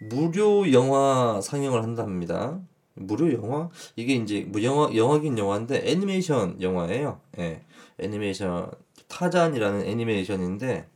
무료 0.09 0.71
영화 0.71 1.41
상영을 1.41 1.83
한답니다. 1.83 2.61
무료 2.93 3.31
영화? 3.33 3.69
이게 3.97 4.15
이제 4.15 4.45
뭐 4.47 4.63
영화 4.63 4.89
영화긴 4.95 5.37
영화인데 5.37 5.81
애니메이션 5.83 6.61
영화예요. 6.61 7.19
예. 7.39 7.61
애니메이션 7.99 8.71
타잔이라는 9.09 9.85
애니메이션인데 9.85 10.87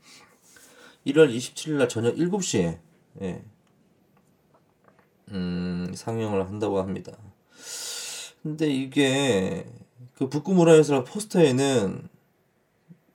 1월 1.07 1.35
27일 1.35 1.71
날 1.73 1.89
저녁 1.89 2.15
7시에 2.15 2.79
예. 3.21 3.43
음, 5.31 5.91
상영을 5.95 6.47
한다고 6.47 6.79
합니다. 6.79 7.13
근데 8.41 8.69
이게 8.69 9.65
그 10.17 10.29
북구무라에서 10.29 11.03
포스터에는 11.05 12.09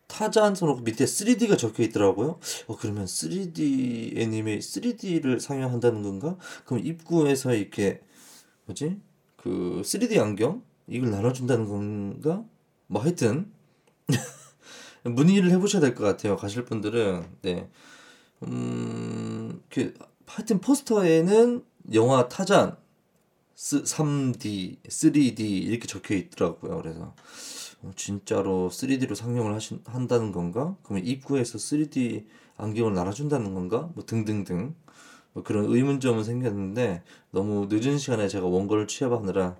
타잔 0.07 0.55
써놓고 0.55 0.81
밑에 0.83 1.05
3D가 1.05 1.59
적혀 1.59 1.83
있더라고요. 1.85 2.39
어 2.67 2.77
그러면 2.79 3.05
3D 3.05 4.17
애니메 4.19 4.59
3D를 4.59 5.39
상영한다는 5.39 6.03
건가? 6.03 6.37
그럼 6.65 6.85
입구에서 6.85 7.55
이렇게 7.55 8.01
뭐지? 8.67 8.99
그 9.37 9.83
3D 9.85 10.19
안경 10.19 10.63
이걸 10.89 11.11
나눠준다는 11.11 11.67
건가? 11.67 12.43
뭐 12.87 13.03
하여튼 13.03 13.53
문의를 15.05 15.51
해보셔야 15.51 15.81
될 15.83 15.95
것 15.95 16.05
같아요. 16.05 16.37
가실 16.37 16.65
분들은 16.65 17.25
네. 17.43 17.69
음, 18.45 19.63
그 19.71 19.95
하여튼 20.27 20.61
포스터에는 20.61 21.65
영화 21.93 22.29
타잔 22.29 22.77
3D, 23.57 24.83
3D 24.85 25.41
이렇게 25.41 25.87
적혀 25.87 26.15
있더라고요. 26.15 26.81
그래서 26.83 27.15
어, 27.83 27.91
진짜로 27.97 28.69
3D로 28.73 29.15
상영을 29.15 29.55
하신, 29.55 29.83
한다는 29.87 30.33
건가? 30.33 30.77
그러면 30.83 31.07
입구에서 31.07 31.59
3D 31.59 32.27
안경을 32.57 32.95
날아준다는 32.95 33.55
건가? 33.55 33.91
뭐 33.95 34.05
등등등 34.05 34.75
뭐 35.33 35.43
그런 35.43 35.65
의문점은 35.67 36.25
생겼는데 36.25 37.03
너무 37.31 37.67
늦은 37.71 37.99
시간에 37.99 38.29
제가 38.29 38.47
원고를 38.47 38.87
취합하느라 38.89 39.57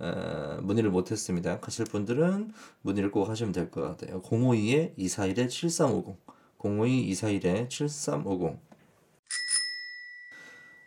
에, 0.00 0.60
문의를 0.62 0.90
못했습니다. 0.90 1.60
가실 1.60 1.84
분들은 1.86 2.52
문의를 2.82 3.10
꼭 3.10 3.28
하시면 3.28 3.52
될 3.52 3.70
것 3.70 3.82
같아요. 3.82 4.20
052-241-7350 4.22 6.16
052-241-7350 6.58 8.58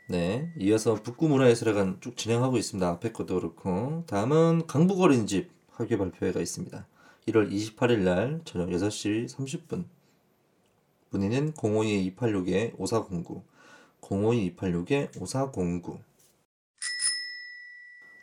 네, 0.08 0.52
이어서 0.60 0.96
북구 0.96 1.30
문화예술회관 1.30 2.00
쭉 2.02 2.18
진행하고 2.18 2.58
있습니다. 2.58 2.86
앞에 2.90 3.14
것도 3.14 3.36
그렇고 3.36 4.04
다음은 4.08 4.68
강북 4.68 5.00
어린이집 5.00 5.50
학예 5.72 5.98
발표회가 5.98 6.42
있습니다. 6.42 6.86
1월 7.30 7.50
28일 7.50 8.00
날 8.00 8.42
저녁 8.44 8.70
6시 8.70 9.30
30분 9.30 9.86
문의는 11.10 11.54
052-286에 11.54 12.74
5409 12.78 13.44
052-286에 14.02 15.22
5409 15.22 16.00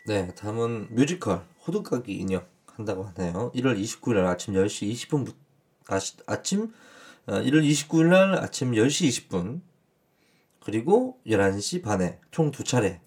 네, 0.07 0.35
다음은 0.35 0.95
뮤지컬 0.95 1.47
호두까기 1.67 2.13
인형 2.13 2.45
한다고 2.67 3.05
하네요. 3.05 3.53
1월 3.55 3.81
29일 3.81 4.17
날 4.17 4.27
아침 4.27 4.53
10시 4.53 4.93
20분 4.93 5.33
아시, 5.87 6.17
아침 6.27 6.75
어, 7.27 7.41
1월 7.41 7.67
29일 7.67 8.09
날 8.09 8.35
아침 8.35 8.73
10시 8.73 9.29
20분 9.29 9.63
그리고 10.71 11.19
11시 11.27 11.83
반에 11.83 12.21
총 12.31 12.53
두 12.53 12.63
차례 12.63 13.01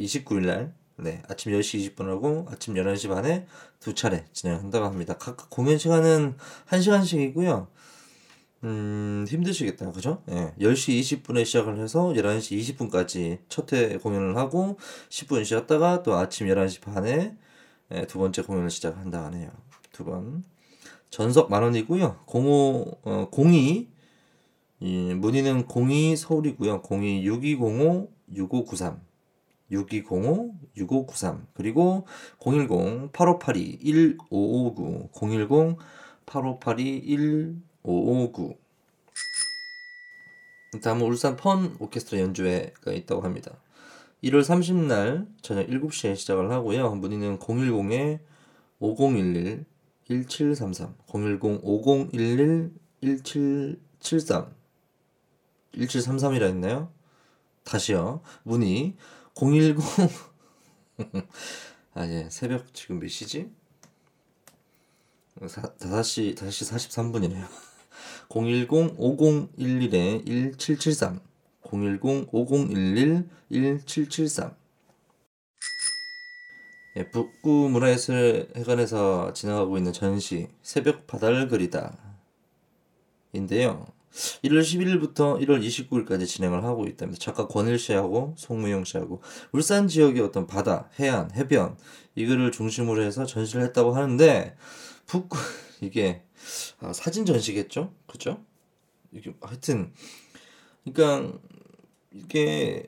29일 0.00 0.46
날 0.46 0.74
네, 0.96 1.22
아침 1.28 1.52
10시 1.52 1.94
20분하고 1.94 2.50
아침 2.52 2.74
11시 2.74 3.08
반에 3.08 3.46
두 3.78 3.94
차례 3.94 4.24
진행한다고 4.32 4.84
합니다. 4.84 5.14
각각 5.16 5.48
공연 5.48 5.78
시간은 5.78 6.36
1시간씩이고요. 6.70 7.68
음, 8.64 9.24
힘드시겠다. 9.28 9.92
그죠? 9.92 10.22
예. 10.30 10.54
10시 10.58 11.22
20분에 11.22 11.44
시작을 11.44 11.78
해서 11.78 12.08
11시 12.16 12.76
20분까지 12.76 13.38
첫 13.48 13.72
회 13.72 13.96
공연을 13.98 14.36
하고 14.36 14.76
10분 15.08 15.44
쉬었다가 15.44 16.02
또 16.02 16.14
아침 16.16 16.48
11시 16.48 16.80
반에 16.80 17.36
예, 17.92 18.06
두 18.06 18.18
번째 18.18 18.42
공연을 18.42 18.70
시작한다 18.70 19.24
하네요. 19.26 19.50
두 19.92 20.04
번. 20.04 20.42
전석 21.10 21.48
만 21.50 21.62
원이고요. 21.62 22.24
05 22.26 22.98
어, 23.04 23.28
02 23.30 23.93
이, 24.80 25.14
문의는 25.14 25.66
02 25.68 26.16
서울이고요. 26.16 26.82
02 26.88 27.24
6205 27.24 28.10
6593 28.34 29.00
6205 29.70 30.54
6593 30.76 31.46
그리고 31.54 32.06
010 32.40 33.10
8582 33.12 33.78
1559 34.30 35.08
010 35.12 35.76
8582 36.26 37.56
1559 37.82 38.56
다음은 40.82 41.06
울산 41.06 41.36
펀 41.36 41.76
오케스트라 41.78 42.20
연주회가 42.20 42.92
있다고 42.92 43.22
합니다. 43.22 43.52
1월 44.24 44.40
30날 44.40 45.28
저녁 45.42 45.68
7시에 45.68 46.16
시작을 46.16 46.50
하고요. 46.50 46.94
문의는 46.94 47.38
010에 47.38 48.18
5011 48.80 49.64
1733 50.08 50.94
010 51.06 51.60
5011 51.62 52.72
1773 53.02 54.63
1733이라 55.76 56.42
했나요? 56.42 56.92
다시요. 57.64 58.20
문의 58.42 58.94
010 59.34 59.78
아, 61.94 62.06
예. 62.06 62.28
새벽 62.30 62.74
지금 62.74 63.00
몇 63.00 63.08
시지? 63.08 63.50
5시, 65.40 66.36
5시 66.36 66.38
43분이네요. 66.38 67.48
010-5011-1773 68.28 71.20
010-5011-1773 71.62 74.54
예, 76.96 77.10
북구 77.10 77.68
문화예술 77.70 78.52
회관에서 78.56 79.32
진행하고 79.32 79.76
있는 79.78 79.92
전시 79.92 80.48
새벽 80.62 81.08
바다를 81.08 81.48
그리다 81.48 81.98
인데요. 83.32 83.88
1월 84.44 84.60
11일부터 84.62 85.40
1월 85.44 85.60
29일까지 85.64 86.26
진행을 86.26 86.62
하고 86.64 86.86
있답니다. 86.86 87.18
작가 87.20 87.46
권일 87.48 87.78
씨하고 87.78 88.34
송무영 88.38 88.84
씨하고 88.84 89.20
울산 89.52 89.88
지역의 89.88 90.22
어떤 90.22 90.46
바다, 90.46 90.88
해안, 91.00 91.30
해변 91.34 91.76
이거를 92.14 92.52
중심으로 92.52 93.02
해서 93.02 93.26
전시를 93.26 93.64
했다고 93.66 93.94
하는데 93.96 94.56
북구 95.06 95.36
이게 95.80 96.22
아, 96.80 96.92
사진 96.92 97.26
전시겠죠, 97.26 97.92
그죠? 98.06 98.40
이게 99.12 99.34
하여튼 99.40 99.92
그러니까 100.84 101.38
이게 102.12 102.86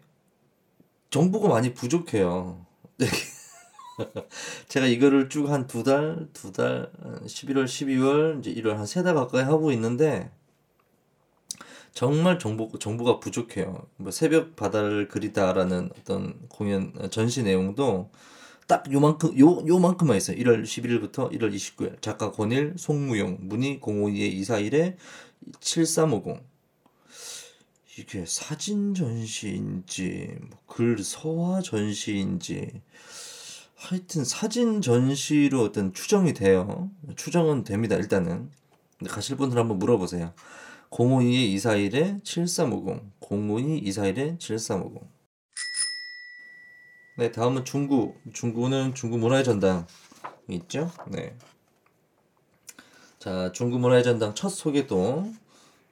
정보가 1.11 1.49
많이 1.49 1.75
부족해요. 1.75 2.65
제가 4.69 4.87
이거를 4.87 5.29
쭉 5.29 5.49
한 5.51 5.67
두 5.67 5.83
달, 5.83 6.29
두 6.33 6.53
달, 6.53 6.91
11월, 7.27 7.65
12월, 7.65 8.39
이제 8.41 8.55
1월 8.62 8.75
한 8.77 8.85
세 8.87 9.03
달 9.03 9.15
가까이 9.15 9.43
하고 9.43 9.73
있는데 9.73 10.31
정말 11.97 12.39
정보 12.39 12.71
정보가 12.79 13.21
부족해요. 13.21 13.87
뭐 13.97 14.11
새벽 14.13 14.55
바다를 14.55 15.09
그리다라는 15.09 15.89
어떤 15.99 16.39
공연 16.51 16.93
전시 17.11 17.43
내용도 17.43 18.11
딱 18.67 18.93
요만큼 18.93 19.39
요 19.39 19.65
요만큼만 19.67 20.15
있어요. 20.19 20.37
1월 20.37 20.63
11일부터 20.63 21.33
1월 21.33 21.55
29일 21.55 22.03
작가 22.03 22.31
권일, 22.33 22.75
송무용, 22.77 23.39
문의 23.41 23.81
052에 23.81 24.39
241에 24.43 24.97
7350 25.61 26.37
이게 27.99 28.25
사진 28.27 28.93
전시인지 28.95 30.37
뭐 30.51 30.59
글 30.67 30.99
서화 31.03 31.63
전시인지 31.63 32.83
하여튼 33.75 34.25
사진 34.27 34.83
전시로 34.83 35.63
어떤 35.63 35.95
추정이 35.95 36.35
돼요. 36.35 36.91
추정은 37.17 37.65
됩니다. 37.65 37.97
일단은 37.97 38.51
가실 39.09 39.37
분들 39.39 39.57
한번 39.57 39.79
물어보세요. 39.79 40.35
052에 40.90 41.55
241에 41.57 42.25
7350 42.25 43.03
052 43.20 43.83
241에 43.85 44.38
7350 44.38 45.16
네, 47.18 47.33
다음은 47.33 47.64
중구. 47.64 48.14
중구는 48.35 48.94
중구 48.94 49.16
문화의 49.16 49.42
전당 49.42 49.87
있죠? 50.49 50.90
네. 51.09 51.35
자, 53.18 53.51
중구 53.53 53.79
문화의 53.79 54.05
전당 54.05 54.35
첫 54.35 54.51
소개도 54.51 55.33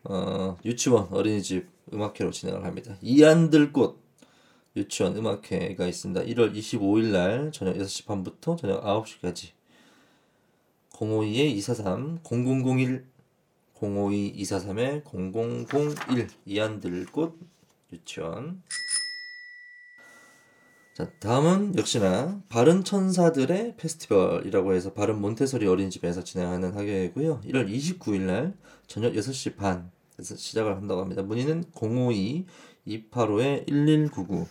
어, 0.05 0.57
유치원 0.67 1.09
어린이집 1.11 1.67
음악회로 1.93 2.31
진행을 2.31 2.65
합니다. 2.65 2.97
이안들꽃 3.01 3.99
유치원 4.77 5.17
음악회가 5.17 5.87
있습니다. 5.87 6.27
1월 6.27 6.55
25일 6.55 7.13
날 7.13 7.53
저녁 7.53 7.77
6시 7.77 8.05
반부터 8.05 8.57
저녁 8.57 8.85
9시까지 8.85 9.53
052-243 10.93 12.19
0001 12.23 13.14
052-243-0001 13.77 16.29
이안들꽃 16.47 17.39
유치원 17.93 18.63
자, 20.95 21.11
다음은 21.19 21.77
역시나 21.77 22.41
바른 22.49 22.85
천사들의 22.85 23.77
페스티벌이라고 23.77 24.75
해서 24.75 24.93
바른 24.93 25.21
몬테소리 25.21 25.67
어린이집에서 25.67 26.23
진행하는 26.23 26.77
학예고요. 26.77 27.41
1월 27.41 27.69
29일 27.69 28.21
날 28.21 28.57
저녁 28.87 29.15
6시 29.15 29.57
반에서 29.57 30.37
시작을 30.37 30.77
한다고 30.77 31.01
합니다. 31.01 31.23
문의는 31.23 31.65
052 31.75 32.47
285에 32.87 33.67
1199 33.67 34.47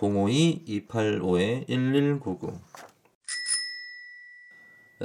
052 0.00 0.86
285에 0.86 1.68
1199 1.68 2.52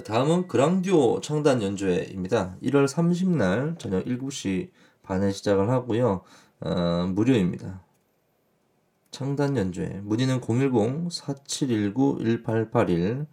다음은 0.03 0.47
그랑디오 0.47 1.21
창단 1.21 1.61
연주회입니다. 1.61 2.57
1월 2.63 2.85
30날 2.85 3.79
저녁 3.79 4.03
7시 4.03 4.71
반에 5.03 5.31
시작을 5.31 5.69
하고요. 5.69 6.23
어, 6.59 7.09
무료입니다. 7.13 7.81
창단 9.11 9.55
연주회 9.55 10.01
문의는 10.03 10.41
010-4719-1881 10.41 13.25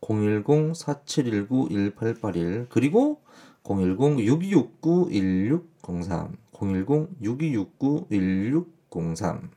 010-4719-1881 0.00 2.68
그리고 2.68 3.20
010-6269-1603 3.64 6.36
010-6269-1603 6.52 9.50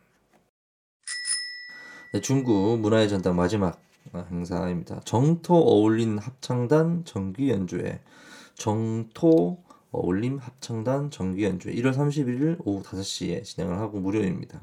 네, 2.11 2.21
중구 2.21 2.79
문화의 2.81 3.07
전당 3.07 3.35
마지막 3.35 3.79
행사입니다. 4.17 5.01
정토 5.05 5.55
어울린 5.55 6.17
합창단 6.17 7.03
정기 7.05 7.49
연주회 7.49 8.01
정토 8.55 9.63
어울림 9.91 10.37
합창단 10.37 11.11
정기 11.11 11.43
연주회 11.43 11.73
1월 11.75 11.93
31일 11.93 12.57
오후 12.65 12.83
5시에 12.83 13.43
진행을 13.43 13.77
하고 13.77 13.99
무료입니다. 13.99 14.61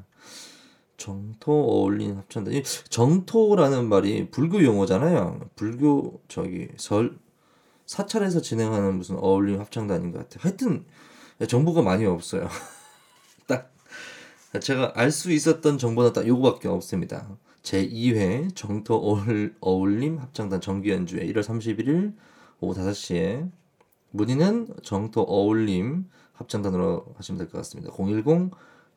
정토 0.96 1.52
어울린 1.52 2.16
합창단. 2.16 2.54
정토라는 2.88 3.88
말이 3.88 4.30
불교 4.30 4.62
용어잖아요. 4.62 5.40
불교 5.54 6.20
저기 6.28 6.68
설 6.76 7.18
사찰에서 7.87 8.40
진행하는 8.40 8.96
무슨 8.96 9.16
어울림 9.16 9.61
합창단인 9.61 10.12
것 10.12 10.18
같아요. 10.18 10.40
하여튼 10.42 10.85
정보가 11.46 11.82
많이 11.82 12.04
없어요. 12.06 12.48
딱 13.46 13.72
제가 14.61 14.92
알 14.96 15.11
수 15.11 15.30
있었던 15.32 15.78
정보는 15.78 16.12
딱 16.12 16.26
요거밖에 16.26 16.68
없습니다. 16.68 17.28
제2회 17.66 18.55
정토 18.55 18.94
어울, 18.94 19.55
어울 19.61 19.98
림 19.98 20.18
합창단 20.18 20.61
정기 20.61 20.90
연주회 20.90 21.26
1월 21.26 21.42
31일 21.42 22.14
오후 22.61 22.79
5시에 22.79 23.50
문의는 24.12 24.68
정토 24.83 25.22
어울림 25.22 26.09
합창단으로 26.35 27.07
하시면 27.16 27.38
될 27.38 27.48
것 27.48 27.59
같습니다. 27.59 27.90
010 27.92 28.50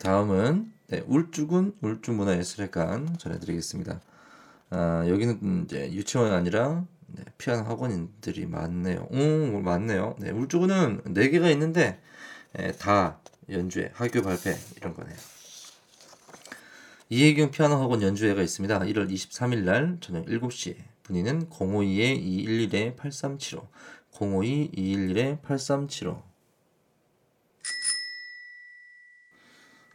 다음은 0.00 0.72
네, 0.88 1.04
울주군 1.06 1.76
울주문화예술회관 1.80 3.18
전해드리겠습니다. 3.18 4.00
아, 4.70 5.04
여기는 5.08 5.64
이제 5.64 5.92
유치원이 5.92 6.34
아니라 6.34 6.84
네, 7.16 7.24
피아노 7.38 7.62
학원인들이 7.64 8.46
많네요. 8.46 9.08
오, 9.10 9.60
많네요. 9.60 10.16
네, 10.18 10.30
울주군은 10.30 11.02
4개가 11.04 11.50
있는데 11.52 12.00
예, 12.58 12.72
다 12.72 13.20
연주회, 13.48 13.92
학교 13.94 14.20
발표 14.22 14.50
이런 14.76 14.94
거네요. 14.94 15.16
이혜경 17.10 17.50
피아노 17.50 17.74
학원 17.76 18.00
연주회가 18.02 18.42
있습니다. 18.42 18.80
1월 18.80 19.10
23일 19.10 19.64
날 19.64 19.98
저녁 20.00 20.26
7시에 20.26 20.76
문의는 21.08 21.48
052-211-8375 21.50 23.66
052-211-8375 24.12 26.33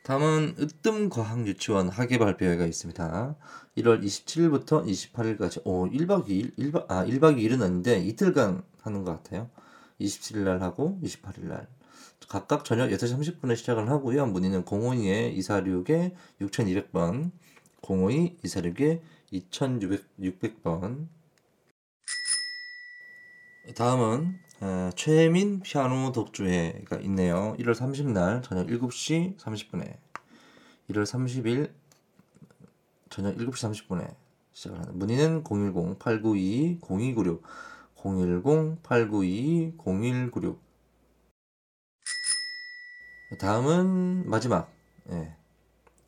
다음은 0.09 0.55
으뜸과학유치원 0.57 1.89
학예 1.89 2.17
발표회가 2.17 2.65
있습니다. 2.65 3.35
1월 3.77 4.03
27일부터 4.03 4.83
28일까지 4.83 5.61
오 5.65 5.85
1박 5.87 6.25
2일 6.25 6.57
1박 6.57 6.89
아 6.89 7.05
1박 7.05 7.37
2일은 7.37 7.61
아닌데 7.61 7.99
이틀간 7.99 8.63
하는 8.81 9.03
것 9.03 9.11
같아요. 9.11 9.51
27일 10.01 10.37
날 10.39 10.63
하고 10.63 10.99
28일 11.03 11.43
날 11.49 11.67
각각 12.27 12.65
저녁 12.65 12.89
6시 12.89 13.39
30분에 13.39 13.55
시작을 13.55 13.87
하고요. 13.87 14.25
문의는 14.25 14.65
052에 14.65 15.37
246에 15.37 16.15
6200번 16.41 17.29
052 17.83 18.37
246에 18.43 19.01
2600번 19.31 21.07
다음은 23.75 24.39
어, 24.61 24.89
최민 24.95 25.61
피아노 25.61 26.11
독주회가 26.11 26.97
있네요. 27.03 27.55
1월 27.59 27.73
30날 27.73 28.43
저녁 28.43 28.67
7시 28.67 29.37
30분에 29.37 29.97
1월 30.89 31.03
30일 31.03 31.71
저녁 33.09 33.37
7시 33.37 33.87
30분에 33.87 34.13
시작을 34.51 34.79
하는 34.79 34.99
문의는 34.99 35.45
010-892-0296 35.45 37.41
010-892-0196 37.95 40.57
다음은 43.39 44.29
마지막 44.29 44.69
예. 45.11 45.35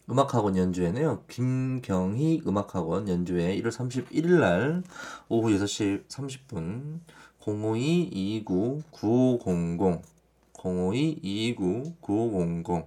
음악학원 0.10 0.58
연주회네요. 0.58 1.24
김경희 1.30 2.42
음악학원 2.46 3.08
연주회 3.08 3.56
1월 3.62 3.70
31일 3.70 4.40
날 4.40 4.84
오후 5.30 5.52
6시 5.52 6.08
30분 6.08 7.00
052-229-9500 7.42 10.02
052-229-9500 10.54 12.86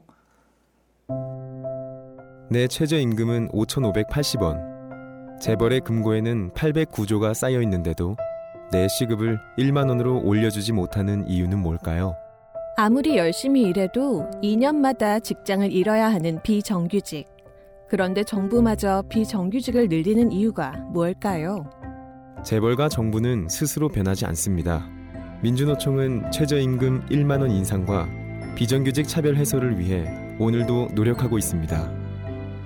내 2.51 2.67
최저임금은 2.69 3.49
5,580원. 3.49 4.75
재벌의 5.41 5.81
금고에는 5.81 6.51
809조가 6.53 7.35
쌓여 7.35 7.61
있는데도 7.63 8.17
내 8.71 8.87
시급을 8.87 9.41
1만 9.59 9.89
원으로 9.89 10.23
올려주지 10.23 10.71
못하는 10.73 11.29
이유는 11.29 11.59
뭘까요? 11.59 12.15
아무리 12.77 13.17
열심히 13.17 13.63
일해도 13.63 14.31
2년마다 14.43 15.23
직장을 15.23 15.73
잃어야 15.73 16.13
하는 16.13 16.43
비정규직. 16.43 17.27
그런데 17.89 18.23
정부마저 18.25 19.05
비정규직을 19.09 19.89
늘리는 19.89 20.31
이유가 20.33 20.73
뭘까요? 20.93 21.65
재벌과 22.43 22.89
정부는 22.89 23.49
스스로 23.49 23.89
변하지 23.89 24.27
않습니다. 24.27 24.89
민주노총은 25.43 26.31
최저임금 26.31 27.07
1만 27.07 27.41
원 27.41 27.51
인상과 27.51 28.09
비정규직 28.57 29.07
차별 29.07 29.37
해소를 29.37 29.79
위해 29.79 30.07
오늘도 30.39 30.91
노력하고 30.95 31.39
있습니다. 31.39 31.93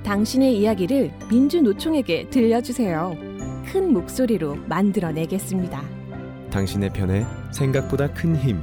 당신의 0.04 0.59
이야기를 0.59 1.12
민주노총에게 1.31 2.31
들려주세요. 2.31 3.14
큰 3.66 3.92
목소리로 3.92 4.57
만들어내겠습니다. 4.66 5.83
당신의 6.50 6.90
편에 6.90 7.26
생각보다 7.52 8.12
큰 8.12 8.37
힘. 8.37 8.61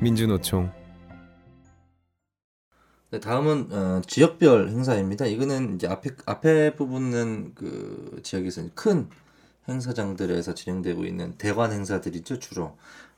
민주노총 0.00 0.70
네, 3.10 3.18
다음은 3.18 3.72
어, 3.72 4.00
지역별 4.06 4.68
행사입니다. 4.68 5.26
이거는 5.26 5.74
이제 5.74 5.88
앞에 5.88 6.10
앞에 6.26 6.76
부분은 6.76 7.52
그 7.56 8.20
지역에서 8.22 8.62
큰 8.74 9.08
행사장들에서 9.70 10.54
진행되고 10.54 11.04
있는 11.04 11.34
대관 11.38 11.72
행사들이죠 11.72 12.38
주로 12.38 12.76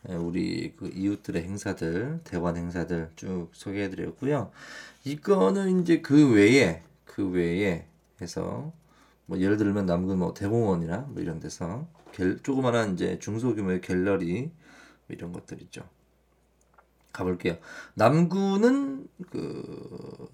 예, 0.09 0.15
우리 0.15 0.75
그 0.77 0.91
이웃들의 0.95 1.43
행사들 1.43 2.21
대관 2.25 2.57
행사들 2.57 3.11
쭉 3.17 3.49
소개해드렸고요. 3.53 4.51
이거는 5.05 5.83
이제 5.83 6.01
그 6.01 6.33
외에 6.35 6.83
그 7.05 7.29
외에 7.29 7.87
해서 8.21 8.73
뭐 9.27 9.39
예를 9.39 9.57
들면 9.57 9.87
남구 9.87 10.17
뭐 10.17 10.35
대공원이나 10.35 11.07
뭐 11.11 11.23
이런 11.23 11.41
데서 11.41 11.87
갤, 12.13 12.43
조그마한 12.43 12.95
이제 12.95 13.19
중소규모의 13.19 13.81
갤러리 13.81 14.43
뭐 14.43 14.51
이런 15.09 15.33
것들 15.33 15.63
있죠. 15.63 15.83
가볼게요. 17.13 17.59
남구는 17.95 19.07
그 19.31 20.29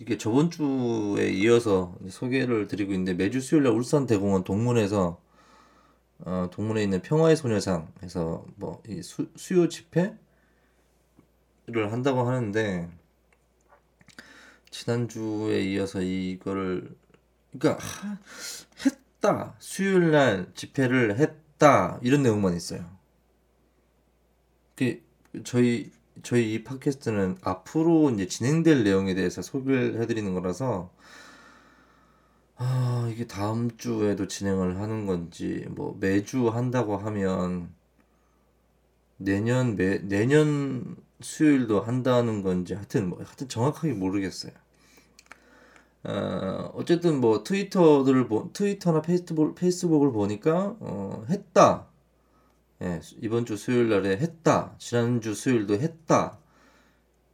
이게 0.00 0.16
저번 0.16 0.50
주에 0.50 1.30
이어서 1.30 1.96
소개를 2.08 2.68
드리고 2.68 2.92
있는데 2.92 3.14
매주 3.14 3.40
수요일 3.40 3.64
날 3.64 3.72
울산 3.72 4.06
대공원 4.06 4.44
동문에서 4.44 5.20
어, 6.20 6.48
동문에 6.50 6.82
있는 6.82 7.00
평화의 7.02 7.36
소녀상에서 7.36 8.44
뭐 8.56 8.82
이 8.88 9.02
수요 9.02 9.68
집회를 9.68 10.18
한다고 11.66 12.22
하는데 12.28 12.88
지난주에 14.70 15.60
이어서 15.62 16.00
이거를 16.02 16.94
그러니까 17.52 17.82
하, 17.84 18.18
했다 18.84 19.54
수요일 19.58 20.10
날 20.10 20.52
집회를 20.54 21.18
했다 21.18 21.98
이런 22.02 22.22
내용만 22.22 22.54
있어요. 22.54 22.84
그 24.76 25.02
저희 25.44 25.90
저희 26.22 26.54
이 26.54 26.64
팟캐스트는 26.64 27.38
앞으로 27.42 28.10
이제 28.10 28.26
진행될 28.26 28.84
내용에 28.84 29.14
대해서 29.14 29.42
소개를 29.42 30.00
해드리는 30.00 30.34
거라서 30.34 30.92
아 32.58 33.08
이게 33.12 33.26
다음 33.26 33.76
주에도 33.76 34.26
진행을 34.26 34.80
하는 34.80 35.06
건지 35.06 35.64
뭐 35.70 35.96
매주 36.00 36.48
한다고 36.48 36.96
하면 36.96 37.72
내년 39.16 39.76
매 39.76 39.98
내년 39.98 40.96
수요일도 41.20 41.80
한다는 41.80 42.42
건지 42.42 42.74
하여튼 42.74 43.10
뭐 43.10 43.18
하여튼 43.18 43.48
정확하게 43.48 43.94
모르겠어요. 43.94 44.52
어, 46.04 46.72
어쨌든 46.74 47.20
뭐 47.20 47.44
트위터들을 47.44 48.28
보, 48.28 48.52
트위터나 48.52 49.02
페이스북 49.02 49.54
페이스북을 49.54 50.12
보니까 50.12 50.76
어, 50.80 51.24
했다. 51.28 51.86
예, 52.82 53.00
이번 53.20 53.46
주 53.46 53.56
수요일 53.56 53.88
날에 53.88 54.16
했다. 54.16 54.74
지난주 54.78 55.34
수요일도 55.34 55.74
했다. 55.74 56.38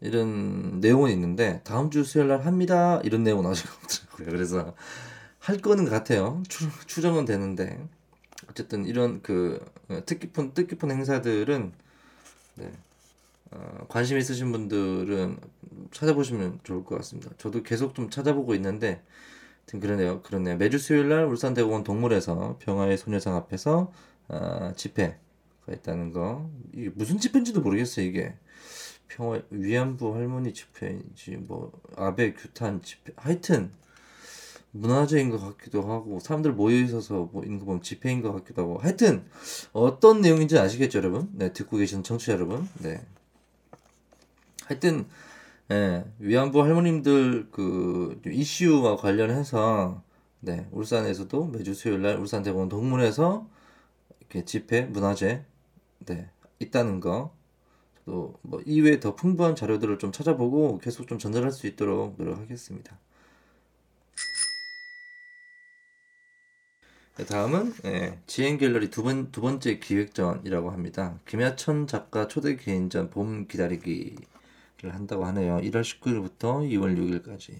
이런 0.00 0.80
내용은 0.80 1.10
있는데 1.12 1.62
다음 1.64 1.90
주 1.90 2.04
수요일 2.04 2.28
날 2.28 2.44
합니다. 2.44 3.00
이런 3.04 3.22
내용은 3.24 3.46
아직 3.50 3.66
없더라고요. 3.70 4.26
그래서 4.30 4.74
할 5.44 5.58
거는 5.58 5.84
같아요. 5.84 6.42
추, 6.48 6.70
추정은 6.86 7.26
되는데 7.26 7.78
어쨌든 8.48 8.86
이런 8.86 9.20
그 9.20 9.62
어, 9.90 10.00
뜻깊은 10.06 10.54
뜻깊은 10.54 10.90
행사들은 10.90 11.72
네, 12.54 12.72
어, 13.50 13.86
관심 13.90 14.16
있으신 14.16 14.52
분들은 14.52 15.36
찾아보시면 15.90 16.60
좋을 16.62 16.82
것 16.84 16.96
같습니다. 16.96 17.30
저도 17.36 17.62
계속 17.62 17.94
좀 17.94 18.08
찾아보고 18.08 18.54
있는데 18.54 19.02
그러네요. 19.66 20.22
그러네요. 20.22 20.56
매주 20.56 20.78
수요일 20.78 21.10
날 21.10 21.26
울산 21.26 21.52
대공원 21.52 21.84
동물에서 21.84 22.56
병아의 22.60 22.96
소녀상 22.96 23.36
앞에서 23.36 23.92
어, 24.28 24.72
집회가 24.76 25.14
있다는 25.70 26.14
거. 26.14 26.48
이게 26.72 26.90
무슨 26.94 27.18
집회인지도 27.18 27.60
모르겠어요. 27.60 28.06
이게 28.06 28.34
평화 29.08 29.42
위안부 29.50 30.14
할머니 30.14 30.54
집회인지 30.54 31.36
뭐 31.36 31.70
아베 31.96 32.32
규탄 32.32 32.80
집회 32.80 33.12
하여튼 33.16 33.70
문화재인 34.76 35.30
것 35.30 35.38
같기도 35.38 35.82
하고 35.82 36.18
사람들 36.18 36.52
모여 36.52 36.76
있어서 36.76 37.28
뭐 37.32 37.44
있는 37.44 37.60
거 37.60 37.64
보면 37.64 37.82
집회인 37.82 38.22
것 38.22 38.32
같기도 38.32 38.62
하고. 38.62 38.78
하여튼 38.78 39.24
어떤 39.72 40.20
내용인지 40.20 40.58
아시겠죠 40.58 40.98
여러분? 40.98 41.30
네 41.32 41.52
듣고 41.52 41.76
계신 41.76 42.02
청취자 42.02 42.32
여러분? 42.32 42.68
네. 42.80 43.00
하여튼 44.66 45.06
예, 45.70 46.04
위안부 46.18 46.60
할머님들 46.60 47.48
그 47.52 48.20
이슈와 48.26 48.96
관련해서 48.96 50.02
네 50.40 50.66
울산에서도 50.72 51.46
매주 51.46 51.72
수요일 51.72 52.02
날 52.02 52.18
울산 52.18 52.42
대공원 52.42 52.68
동문에서 52.68 53.46
이렇게 54.20 54.44
집회 54.44 54.82
문화재 54.82 55.44
네 56.00 56.28
있다는 56.58 56.98
거. 56.98 57.32
저도 58.04 58.34
뭐 58.42 58.60
이외에 58.66 58.98
더 58.98 59.14
풍부한 59.14 59.54
자료들을 59.54 59.98
좀 59.98 60.10
찾아보고 60.10 60.78
계속 60.78 61.06
좀 61.06 61.18
전달할 61.18 61.52
수 61.52 61.68
있도록 61.68 62.16
노력하겠습니다. 62.18 62.98
다음은 67.22 67.72
예, 67.84 68.18
지행 68.26 68.58
갤러리 68.58 68.90
두, 68.90 69.04
번, 69.04 69.30
두 69.30 69.40
번째 69.40 69.78
기획전이라고 69.78 70.72
합니다. 70.72 71.16
김야천 71.26 71.86
작가 71.86 72.26
초대 72.26 72.56
개인전 72.56 73.10
봄 73.10 73.46
기다리기를 73.46 74.16
한다고 74.82 75.24
하네요. 75.26 75.58
1월 75.58 75.82
19일부터 75.82 76.68
2월 76.68 76.98
6일까지. 76.98 77.54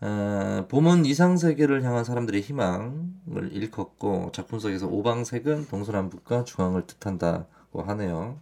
아, 0.00 0.66
봄은 0.68 1.06
이상 1.06 1.38
세계를 1.38 1.82
향한 1.84 2.04
사람들의 2.04 2.42
희망을 2.42 3.50
일컫고 3.50 4.32
작품 4.34 4.58
속에서 4.58 4.86
오방색은 4.88 5.68
동서남북과 5.68 6.44
중앙을 6.44 6.86
뜻한다고 6.86 7.82
하네요. 7.82 8.38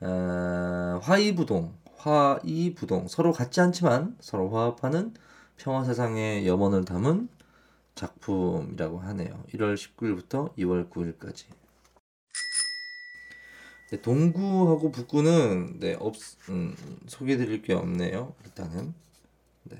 아, 0.00 0.98
화이부동, 1.00 1.74
화이부동 1.96 3.06
서로 3.06 3.30
같지 3.32 3.60
않지만 3.60 4.16
서로 4.18 4.50
화합하는 4.50 5.14
평화 5.56 5.84
세상의 5.84 6.46
염원을 6.48 6.84
담은 6.84 7.35
작품이라고 7.96 9.00
하네요. 9.00 9.42
1월 9.54 9.74
19일부터 9.74 10.54
2월 10.56 10.88
9일까지. 10.88 11.46
네, 13.90 14.00
동구하고 14.00 14.92
북구는 14.92 15.80
네, 15.80 15.96
없, 15.98 16.14
음, 16.50 16.76
소개드릴 17.06 17.62
게 17.62 17.72
없네요. 17.72 18.34
일단은 18.44 18.94
네. 19.64 19.76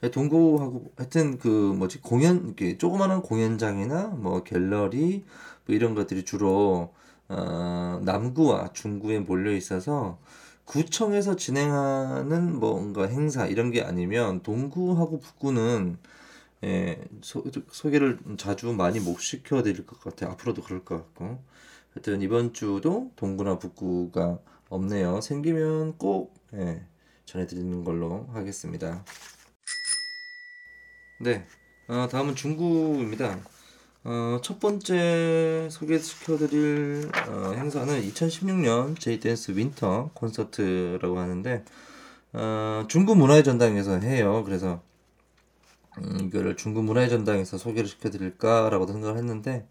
네. 0.00 0.10
동구하고 0.10 0.92
하여튼 0.96 1.38
그 1.38 1.48
뭐지 1.48 2.00
공연 2.00 2.46
이렇게 2.46 2.78
조그마한 2.78 3.22
공연장이나 3.22 4.08
뭐 4.08 4.44
갤러리 4.44 5.24
뭐 5.66 5.74
이런 5.74 5.94
것들이 5.94 6.24
주로 6.24 6.92
어, 7.28 8.00
남구와 8.04 8.72
중구에 8.72 9.20
몰려 9.20 9.52
있어서 9.52 10.18
구청에서 10.64 11.36
진행하는 11.36 12.58
뭔가 12.58 13.06
행사 13.06 13.46
이런 13.46 13.70
게 13.70 13.82
아니면 13.82 14.42
동구하고 14.42 15.20
북구는 15.20 15.98
예, 16.64 16.98
소, 17.20 17.44
소개를 17.70 18.18
자주 18.38 18.72
많이 18.72 18.98
못 18.98 19.20
시켜 19.20 19.62
드릴 19.62 19.86
것 19.86 20.00
같아요. 20.00 20.30
앞으로도 20.32 20.62
그럴 20.62 20.84
것 20.84 20.96
같고. 20.96 21.42
하여튼 21.92 22.22
이번 22.22 22.52
주도 22.54 23.12
동구나 23.16 23.58
북구가 23.58 24.38
없네요. 24.68 25.20
생기면 25.20 25.98
꼭 25.98 26.34
예, 26.54 26.82
전해드리는 27.26 27.84
걸로 27.84 28.26
하겠습니다. 28.32 29.04
네, 31.20 31.46
어, 31.86 32.08
다음은 32.10 32.34
중구입니다. 32.34 33.38
어, 34.04 34.38
첫 34.42 34.58
번째 34.58 35.68
소개시켜드릴 35.70 37.10
어, 37.28 37.52
행사는 37.56 38.02
2016년 38.02 38.98
제이댄스 38.98 39.52
winter 39.52 40.10
콘서트라고 40.14 41.18
하는데 41.18 41.64
어, 42.32 42.84
중구 42.88 43.16
문화의 43.16 43.44
전당에서 43.44 43.98
해요. 44.00 44.42
그래서 44.44 44.82
음, 45.98 46.20
이거를 46.26 46.56
중구 46.56 46.84
문화의 46.84 47.08
전당에서 47.08 47.58
소개를 47.58 47.88
시켜드릴까라고 47.88 48.86
생각을 48.86 49.16
했는데 49.16 49.66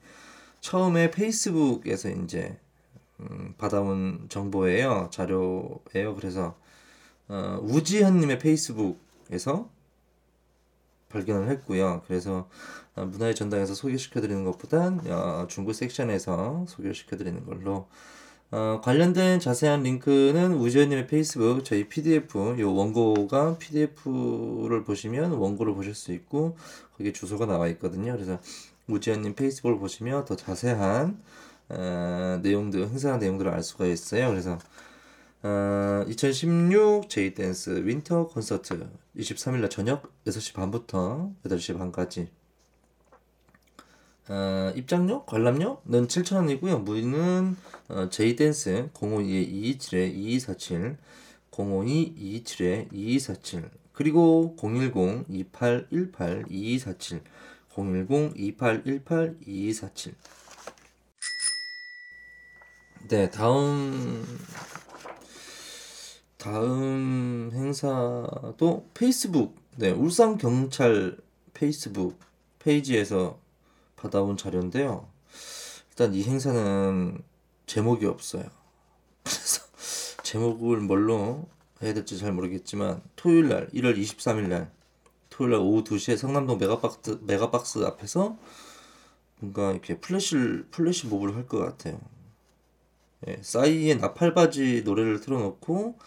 처음에 0.62 1.12
페이스북에서 1.12 2.10
이제 2.10 2.58
음, 3.20 3.54
받아온 3.58 4.28
정보예요 4.30 5.10
자료예요. 5.12 6.16
그래서 6.16 6.58
어, 7.28 7.60
우지현님의 7.62 8.40
페이스북에서 8.40 9.70
발견을 11.10 11.50
했고요. 11.50 12.02
그래서 12.08 12.50
어, 12.96 13.06
문화의 13.06 13.36
전당에서 13.36 13.74
소개시켜드리는 13.76 14.44
것보단 14.44 15.02
어, 15.08 15.46
중국 15.48 15.74
섹션에서 15.74 16.66
소개를 16.68 16.96
시켜드리는 16.96 17.46
걸로 17.46 17.88
어, 18.56 18.80
관련된 18.84 19.40
자세한 19.40 19.82
링크는 19.82 20.54
우지현님의 20.54 21.08
페이스북 21.08 21.66
저희 21.66 21.90
PDF 21.90 22.60
요 22.60 22.76
원고가 22.76 23.58
PDF를 23.58 24.84
보시면 24.84 25.32
원고를 25.32 25.74
보실 25.74 25.96
수 25.96 26.14
있고 26.14 26.56
거기 26.96 27.14
주소가 27.14 27.48
나와 27.48 27.68
있거든요. 27.70 28.12
그래서 28.14 28.40
우지현님 28.88 29.34
페이스북을 29.34 29.80
보시면 29.80 30.26
더 30.26 30.36
자세한 30.36 31.20
어, 31.70 32.40
내용들 32.44 32.90
행사 32.90 33.18
내용들을 33.18 33.52
알 33.52 33.64
수가 33.64 33.88
있어요. 33.88 34.30
그래서 34.30 34.60
어, 35.42 36.06
2016 36.08 37.10
제이댄스 37.10 37.82
winter 37.86 38.28
콘서트 38.28 38.88
23일날 39.18 39.72
저녁 39.72 40.04
6시 40.28 40.54
반부터 40.54 41.32
8시 41.44 41.76
반까지 41.76 42.30
어, 44.30 44.72
입장료, 44.76 45.26
관람료는 45.26 46.08
7,000원이고요. 46.08 46.82
문의는 46.82 47.58
어, 47.90 48.10
제이댄스 48.10 48.92
052-227-2247, 48.94 50.96
052-227-2247, 51.52 53.70
그리고 53.92 54.56
010-2818-2247, 54.58 57.20
010-2818-2247. 57.76 60.14
네, 63.10 63.30
다음 63.30 64.26
다음 66.38 67.52
행사도 67.54 68.90
페이스북, 68.94 69.58
네, 69.78 69.92
울산 69.92 70.38
경찰 70.38 71.18
페이스북 71.54 72.18
페이지에서 72.60 73.43
받아온 74.04 74.36
자료인데요. 74.36 75.08
일단 75.90 76.14
이 76.14 76.24
행사는 76.24 77.24
제목이 77.66 78.06
없어요. 78.06 78.44
그래서 79.24 79.64
제목을 80.24 80.82
뭘로 80.82 81.48
해야 81.82 81.94
될지 81.94 82.18
잘 82.18 82.34
모르겠지만 82.34 83.02
토요일 83.16 83.48
날 83.48 83.70
1월 83.70 83.98
23일 83.98 84.48
날 84.48 84.72
토요일 85.30 85.52
날 85.54 85.62
오후 85.62 85.84
2시에 85.84 86.18
성남동 86.18 86.58
메가박스 86.58 87.20
메가박스 87.22 87.80
앞에서 87.86 88.38
뭔가 89.40 89.72
이렇게 89.72 89.98
플래시 90.00 90.36
플래시 90.72 91.08
몹을 91.08 91.36
할 91.36 91.48
것 91.48 91.60
같아요. 91.60 92.00
예, 93.28 93.40
싸이의 93.42 93.98
나팔바지 93.98 94.82
노래를 94.84 95.22
틀어놓고 95.22 95.98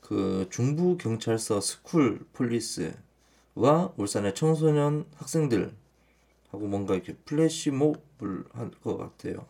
그 0.00 0.46
중부 0.50 0.96
경찰서 0.96 1.60
school 1.60 2.20
police와 2.32 3.92
울산의 3.96 4.34
청소년 4.34 5.04
학생들 5.16 5.74
하고 6.56 6.66
뭔가 6.66 6.94
이렇게 6.94 7.14
플래시몹을 7.24 8.44
할것 8.52 8.98
같아요. 8.98 9.46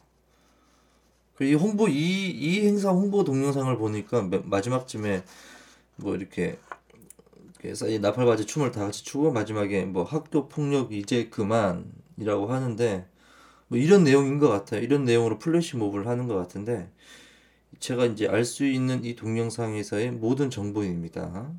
그이 1.37 1.55
홍보 1.55 1.89
이, 1.89 2.31
이 2.31 2.67
행사 2.67 2.91
홍보 2.91 3.23
동영상을 3.25 3.77
보니까 3.79 4.23
매- 4.23 4.39
마지막쯤에 4.45 5.25
뭐 5.97 6.17
이렇게 6.17 6.59
이 7.65 7.99
나팔바지 7.99 8.47
춤을 8.47 8.71
다 8.71 8.81
같이 8.81 9.05
추고 9.05 9.33
마지막에 9.33 9.85
뭐 9.85 10.05
학교 10.05 10.49
폭력 10.49 10.93
이제 10.93 11.29
그만이라고 11.29 12.47
하는데 12.47 13.07
뭐 13.69 13.79
이런 13.79 14.05
내용인 14.05 14.39
것 14.39 14.49
같아요. 14.49 14.83
이런 14.83 15.05
내용으로 15.05 15.39
플래시몹을 15.39 16.07
하는 16.07 16.29
것 16.29 16.37
같은데 16.37 16.91
제가 17.81 18.07
이제 18.07 18.29
알 18.29 18.45
수 18.45 18.67
있는 18.67 19.05
이 19.05 19.17
동영상에서의 19.17 20.13
모든 20.13 20.51
정보입니다. 20.51 21.53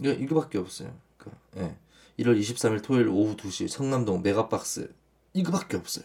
이거 0.00 0.10
이거밖에 0.12 0.58
없어요. 0.58 0.92
그, 1.18 1.30
예. 1.56 1.76
1월 2.18 2.38
23일 2.38 2.82
토요일 2.82 3.08
오후 3.08 3.36
2시 3.36 3.68
성남동 3.68 4.22
메가박스 4.22 4.92
이거밖에 5.32 5.76
없어요. 5.76 6.04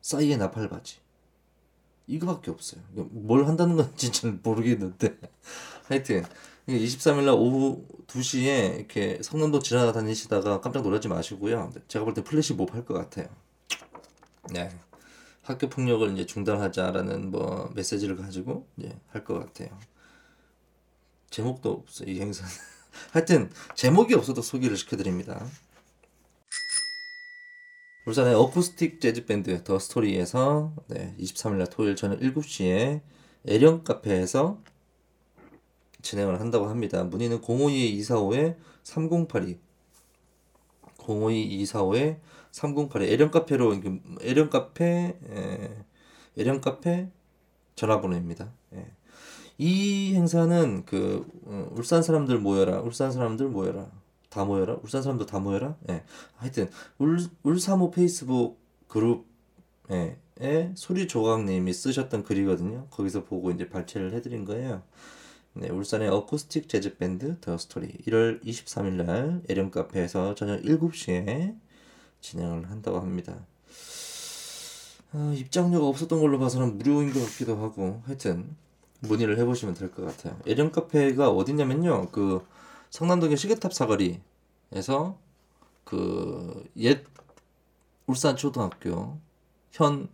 싸이의 0.00 0.36
나팔바지 0.36 0.98
이거밖에 2.08 2.50
없어요. 2.50 2.82
뭘 2.92 3.46
한다는 3.46 3.76
건지 3.76 4.10
잘 4.12 4.38
모르겠는데 4.42 5.18
하여튼 5.88 6.24
23일 6.68 7.24
날 7.24 7.34
오후 7.34 7.86
2시에 8.08 8.76
이렇게 8.78 9.20
성남동 9.22 9.60
지나다니시다가 9.60 10.60
깜짝 10.60 10.82
놀라지 10.82 11.08
마시고요. 11.08 11.72
제가 11.88 12.04
볼 12.04 12.14
때 12.14 12.22
플래시몹 12.24 12.74
할것 12.74 12.96
같아요. 12.96 13.28
네. 14.50 14.70
학교 15.42 15.68
폭력을 15.68 16.12
이제 16.12 16.26
중단하자라는 16.26 17.30
뭐 17.30 17.70
메시지를 17.74 18.16
가지고 18.16 18.66
이제 18.76 18.96
할 19.08 19.24
것 19.24 19.38
같아요. 19.38 19.78
제목도 21.30 21.70
없어요, 21.72 22.10
이 22.10 22.20
행사는. 22.20 22.50
하여튼 23.12 23.50
제목이 23.74 24.14
없어도 24.14 24.42
소개를 24.42 24.76
시켜드립니다. 24.76 25.46
울산의 28.06 28.34
어쿠스틱 28.34 29.00
재즈 29.00 29.26
밴드 29.26 29.64
더 29.64 29.78
스토리에서 29.80 30.72
네, 30.86 31.14
23일날 31.18 31.70
토요일 31.70 31.96
저녁 31.96 32.20
7시에 32.20 33.00
에령 33.46 33.82
카페에서 33.82 34.62
진행을 36.02 36.40
한다고 36.40 36.68
합니다. 36.68 37.02
문의는 37.02 37.40
052-245에 37.40 38.56
3082 38.84 39.58
052-245에 40.98 42.20
3082 42.52 43.12
에령 43.12 43.30
카페로 43.32 43.80
에령 44.20 44.50
카페 44.50 45.18
에, 45.28 45.84
에령 46.36 46.60
카페 46.60 47.10
전화번호입니다. 47.74 48.52
예. 48.74 48.86
이 49.58 50.14
행사는 50.14 50.84
그 50.84 51.26
어, 51.44 51.68
울산 51.72 52.02
사람들 52.02 52.38
모여라 52.38 52.80
울산 52.80 53.10
사람들 53.10 53.48
모여라 53.48 53.90
다 54.28 54.44
모여라 54.44 54.78
울산 54.82 55.02
사람들 55.02 55.26
다 55.26 55.38
모여라? 55.38 55.76
예. 55.88 56.02
하여튼 56.36 56.68
울 56.98 57.18
울사모 57.42 57.90
페이스북 57.90 58.58
그룹에 58.88 60.18
에 60.38 60.70
소리 60.74 61.08
조각님이 61.08 61.72
쓰셨던 61.72 62.22
글이거든요. 62.24 62.88
거기서 62.90 63.24
보고 63.24 63.50
이제 63.50 63.70
발췌를 63.70 64.12
해드린 64.12 64.44
거예요. 64.44 64.82
네 65.54 65.70
울산의 65.70 66.10
어쿠스틱 66.10 66.68
재즈 66.68 66.98
밴드 66.98 67.40
더 67.40 67.56
스토리. 67.56 67.88
1월 68.06 68.44
23일 68.44 69.04
날 69.06 69.42
에령 69.48 69.70
카페에서 69.70 70.34
저녁 70.34 70.60
7시에 70.60 71.56
진행을 72.20 72.70
한다고 72.70 73.00
합니다. 73.00 73.46
아, 75.12 75.32
입장료가 75.34 75.86
없었던 75.86 76.20
걸로 76.20 76.38
봐서는 76.38 76.76
무료인 76.76 77.14
것 77.14 77.24
같기도 77.24 77.56
하고 77.56 78.02
하여튼 78.04 78.54
문의를 79.06 79.38
해보시면 79.38 79.74
될 79.74 79.90
것 79.90 80.04
같아요. 80.04 80.38
예령 80.46 80.70
카페가 80.72 81.30
어디냐면요. 81.30 82.10
그 82.12 82.46
성남동의 82.90 83.36
시계탑 83.36 83.72
사거리에서 83.74 85.18
그 85.84 86.64
옛 86.76 87.04
울산 88.06 88.36
초등학교 88.36 89.18
현 89.72 90.08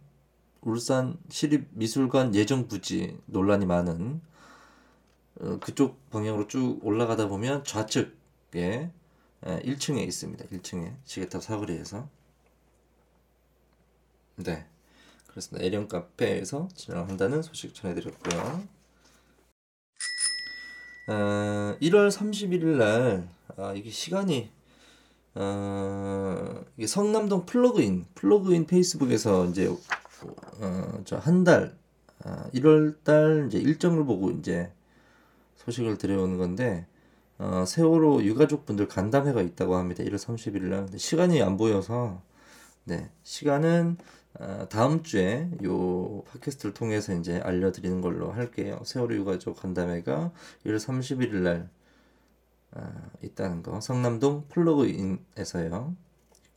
울산 0.62 1.18
시립미술관 1.28 2.34
예정 2.34 2.68
부지 2.68 3.18
논란이 3.26 3.66
많은 3.66 4.20
어, 5.40 5.58
그쪽 5.60 6.08
방향으로 6.10 6.46
쭉 6.48 6.78
올라가다 6.82 7.28
보면 7.28 7.64
좌측에 7.64 8.12
에, 9.44 9.60
1층에 9.62 9.98
있습니다. 10.06 10.44
1층에 10.46 10.94
시계탑 11.04 11.42
사거리에서 11.42 12.08
네. 14.36 14.66
그렇습니다. 15.26 15.64
에령 15.64 15.88
카페에서 15.88 16.68
진행한다는 16.74 17.42
소식 17.42 17.74
전해드렸고요. 17.74 18.68
어, 21.06 21.76
1월 21.80 22.10
31일 22.10 22.64
날 22.76 23.28
아, 23.56 23.72
이게 23.74 23.90
시간이 23.90 24.50
어, 25.34 26.64
이게 26.76 26.86
성남동 26.86 27.46
플러그인 27.46 28.04
플러그인 28.14 28.66
페이스북에서 28.66 29.46
이제 29.46 29.66
어, 30.60 31.00
저한 31.04 31.42
달, 31.42 31.74
아, 32.22 32.48
1월 32.54 33.02
달 33.02 33.46
이제 33.48 33.58
일정을 33.58 34.04
보고 34.04 34.30
이제 34.30 34.70
소식을 35.56 35.98
드려오는 35.98 36.38
건데 36.38 36.86
어, 37.38 37.64
세월호 37.66 38.22
유가족 38.22 38.66
분들 38.66 38.86
간담회가 38.86 39.42
있다고 39.42 39.74
합니다. 39.76 40.04
1월 40.04 40.14
31일 40.14 40.62
날 40.64 40.88
시간이 40.96 41.42
안 41.42 41.56
보여서 41.56 42.22
네 42.84 43.10
시간은 43.24 43.96
어, 43.98 44.21
다음 44.70 45.02
주에 45.02 45.50
요 45.64 46.22
팟캐스트를 46.24 46.74
통해서 46.74 47.14
이제 47.14 47.38
알려드리는 47.38 48.00
걸로 48.00 48.32
할게요. 48.32 48.80
세월호 48.84 49.14
유가족 49.14 49.56
간담회가 49.56 50.32
1월 50.66 50.76
31일 50.76 51.34
날 51.36 51.70
어, 52.72 53.10
있다는 53.22 53.62
거 53.62 53.80
성남동 53.80 54.48
플러그인에서요. 54.48 55.94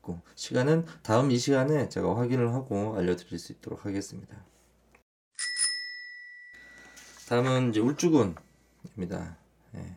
있고 0.06 0.22
시간은 0.36 0.86
다음 1.02 1.32
이 1.32 1.38
시간에 1.38 1.90
제가 1.90 2.16
확인을 2.18 2.54
하고 2.54 2.96
알려드릴 2.96 3.40
수 3.40 3.52
있도록 3.52 3.86
하겠습니다. 3.86 4.38
다음은 7.28 7.72
이제 7.72 7.80
울주군입니다. 7.80 9.38
예. 9.76 9.96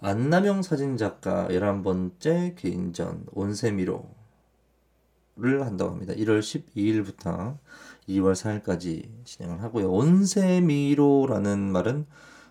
안남영 0.00 0.62
사진작가 0.62 1.48
11번째 1.48 2.56
개인전 2.56 3.26
온세미로 3.32 4.21
를 5.42 5.66
한다고 5.66 5.90
합니다. 5.90 6.14
1월 6.14 6.38
12일부터 6.38 7.58
2월 8.08 8.32
4일까지 8.34 9.08
진행을 9.24 9.60
하고요. 9.60 9.90
온세미로라는 9.90 11.58
말은 11.72 12.06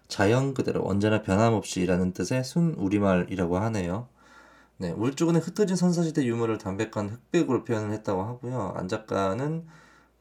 자연 0.09 0.53
그대로 0.53 0.85
언제나 0.85 1.21
변함없이라는 1.21 2.11
뜻의 2.11 2.43
순 2.43 2.73
우리말이라고 2.73 3.57
하네요. 3.59 4.09
네, 4.75 4.91
울주군의 4.91 5.41
흩어진 5.41 5.77
선사시대 5.77 6.25
유물을 6.25 6.57
담백한 6.57 7.09
흑백으로 7.09 7.63
표현을 7.63 7.93
했다고 7.93 8.23
하고요. 8.23 8.73
안 8.75 8.89
작가는 8.89 9.65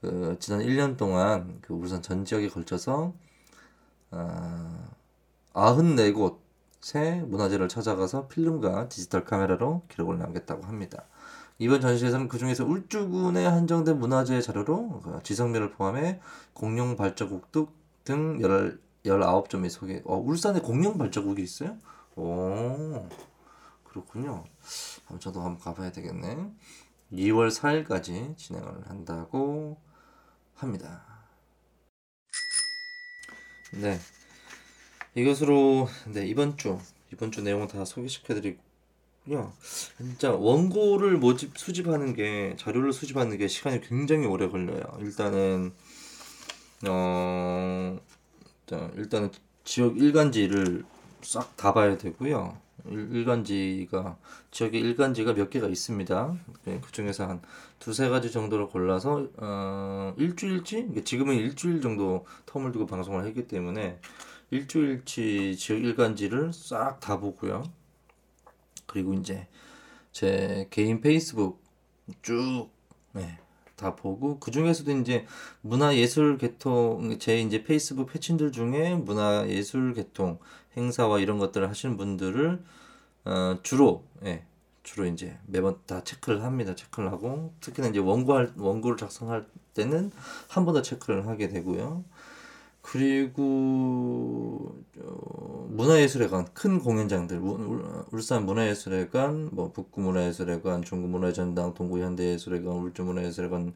그 0.00 0.36
지난 0.38 0.60
1년 0.60 0.96
동안 0.96 1.58
그 1.62 1.74
울산 1.74 2.02
전 2.02 2.24
지역에 2.24 2.48
걸쳐서 2.48 3.12
어, 4.12 4.88
94곳의 5.54 7.26
문화재를 7.26 7.66
찾아가서 7.66 8.28
필름과 8.28 8.88
디지털 8.88 9.24
카메라로 9.24 9.82
기록을 9.88 10.18
남겼다고 10.18 10.62
합니다. 10.62 11.08
이번 11.60 11.82
전시에서는 11.82 12.28
그 12.28 12.38
중에서 12.38 12.64
울주군에 12.64 13.44
한정된 13.44 13.98
문화재 13.98 14.40
자료로 14.40 15.02
그 15.02 15.22
지성면을 15.22 15.72
포함해 15.72 16.18
공룡 16.54 16.96
발자국 16.96 17.52
등 17.52 18.38
19점이 19.04 19.68
소개. 19.68 20.00
어, 20.06 20.16
울산에 20.16 20.60
공룡 20.60 20.96
발자국이 20.96 21.42
있어요? 21.42 21.76
오, 22.16 23.06
그렇군요. 23.84 24.44
한번 25.04 25.20
저도 25.20 25.42
한번 25.42 25.58
가봐야 25.58 25.92
되겠네. 25.92 26.50
2월 27.12 27.50
4일까지 27.50 28.38
진행을 28.38 28.88
한다고 28.88 29.78
합니다. 30.54 31.04
네. 33.74 33.98
이것으로 35.14 35.88
네, 36.08 36.26
이번 36.26 36.56
주 36.56 36.78
이번 37.12 37.30
주 37.30 37.42
내용은 37.42 37.66
다 37.68 37.84
소개시켜 37.84 38.32
드리고 38.32 38.69
요. 39.32 39.52
진짜 39.96 40.32
원고를 40.32 41.16
모집 41.18 41.56
수집하는 41.56 42.14
게 42.14 42.56
자료를 42.58 42.92
수집하는 42.92 43.38
게 43.38 43.48
시간이 43.48 43.80
굉장히 43.82 44.26
오래 44.26 44.48
걸려요. 44.48 44.82
일단은 45.00 45.72
어 46.88 47.98
일단 48.66 48.92
일단은 48.96 49.30
지역 49.64 49.98
일간지를 49.98 50.84
싹 51.22 51.56
다 51.56 51.72
봐야 51.74 51.96
되고요. 51.98 52.58
일, 52.86 53.14
일간지가 53.14 54.16
지역에 54.50 54.78
일간지가 54.78 55.34
몇 55.34 55.50
개가 55.50 55.68
있습니다. 55.68 56.36
그 56.64 56.92
중에서 56.92 57.28
한 57.28 57.42
두세 57.78 58.08
가지 58.08 58.30
정도를 58.30 58.68
골라서 58.68 59.28
어, 59.36 60.14
일주일치 60.16 61.02
지금은 61.04 61.36
일주일 61.36 61.80
정도 61.80 62.26
텀을 62.46 62.72
두고 62.72 62.86
방송을 62.86 63.26
했기 63.26 63.46
때문에 63.46 64.00
일주일치 64.50 65.56
지역 65.56 65.84
일간지를 65.84 66.52
싹 66.52 66.98
다 67.00 67.18
보고요. 67.20 67.62
그리고 68.90 69.14
이제 69.14 69.46
제 70.12 70.66
개인 70.70 71.00
페이스북 71.00 71.62
쭉 72.22 72.68
네, 73.12 73.38
다 73.76 73.96
보고 73.96 74.38
그 74.40 74.50
중에서도 74.50 74.90
이제 74.98 75.26
문화예술 75.62 76.38
계통 76.38 77.18
제 77.18 77.40
이제 77.40 77.64
페이스북 77.64 78.12
패친들 78.12 78.52
중에 78.52 78.94
문화예술 78.96 79.94
계통 79.94 80.38
행사와 80.76 81.20
이런 81.20 81.38
것들을 81.38 81.68
하시는 81.68 81.96
분들을 81.96 82.62
어, 83.26 83.58
주로 83.62 84.04
예, 84.24 84.44
주로 84.82 85.06
이제 85.06 85.38
매번 85.46 85.78
다 85.86 86.02
체크를 86.04 86.42
합니다. 86.44 86.74
체크를 86.74 87.12
하고 87.12 87.54
특히나 87.60 87.88
이제 87.88 87.98
원고할 88.00 88.52
원고를 88.56 88.96
작성할 88.96 89.46
때는 89.74 90.12
한 90.48 90.64
번 90.64 90.74
더 90.74 90.82
체크를 90.82 91.26
하게 91.28 91.48
되고요. 91.48 92.04
그리고 92.82 93.42
어, 93.42 93.89
문화예술회관 95.80 96.48
큰 96.52 96.78
공연장들 96.78 97.40
울산 98.10 98.44
문화예술회관 98.44 99.50
뭐 99.52 99.72
북구 99.72 100.00
문화예술회관 100.02 100.82
중구 100.82 101.08
문화전당 101.08 101.74
동구 101.74 102.00
현대예술회관 102.00 102.74
울주 102.74 103.02
문화예술회관 103.02 103.72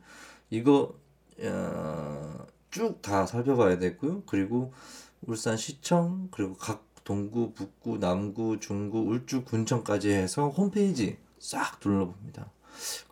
이거 0.50 0.94
어, 1.40 2.46
쭉다 2.70 3.26
살펴봐야 3.26 3.78
되고요. 3.78 4.22
그리고 4.26 4.72
울산 5.26 5.56
시청 5.56 6.28
그리고 6.30 6.54
각 6.54 6.84
동구 7.04 7.52
북구 7.54 7.98
남구 7.98 8.60
중구 8.60 8.98
울주 9.00 9.44
군청까지 9.44 10.10
해서 10.10 10.48
홈페이지 10.48 11.16
싹 11.38 11.80
둘러봅니다. 11.80 12.50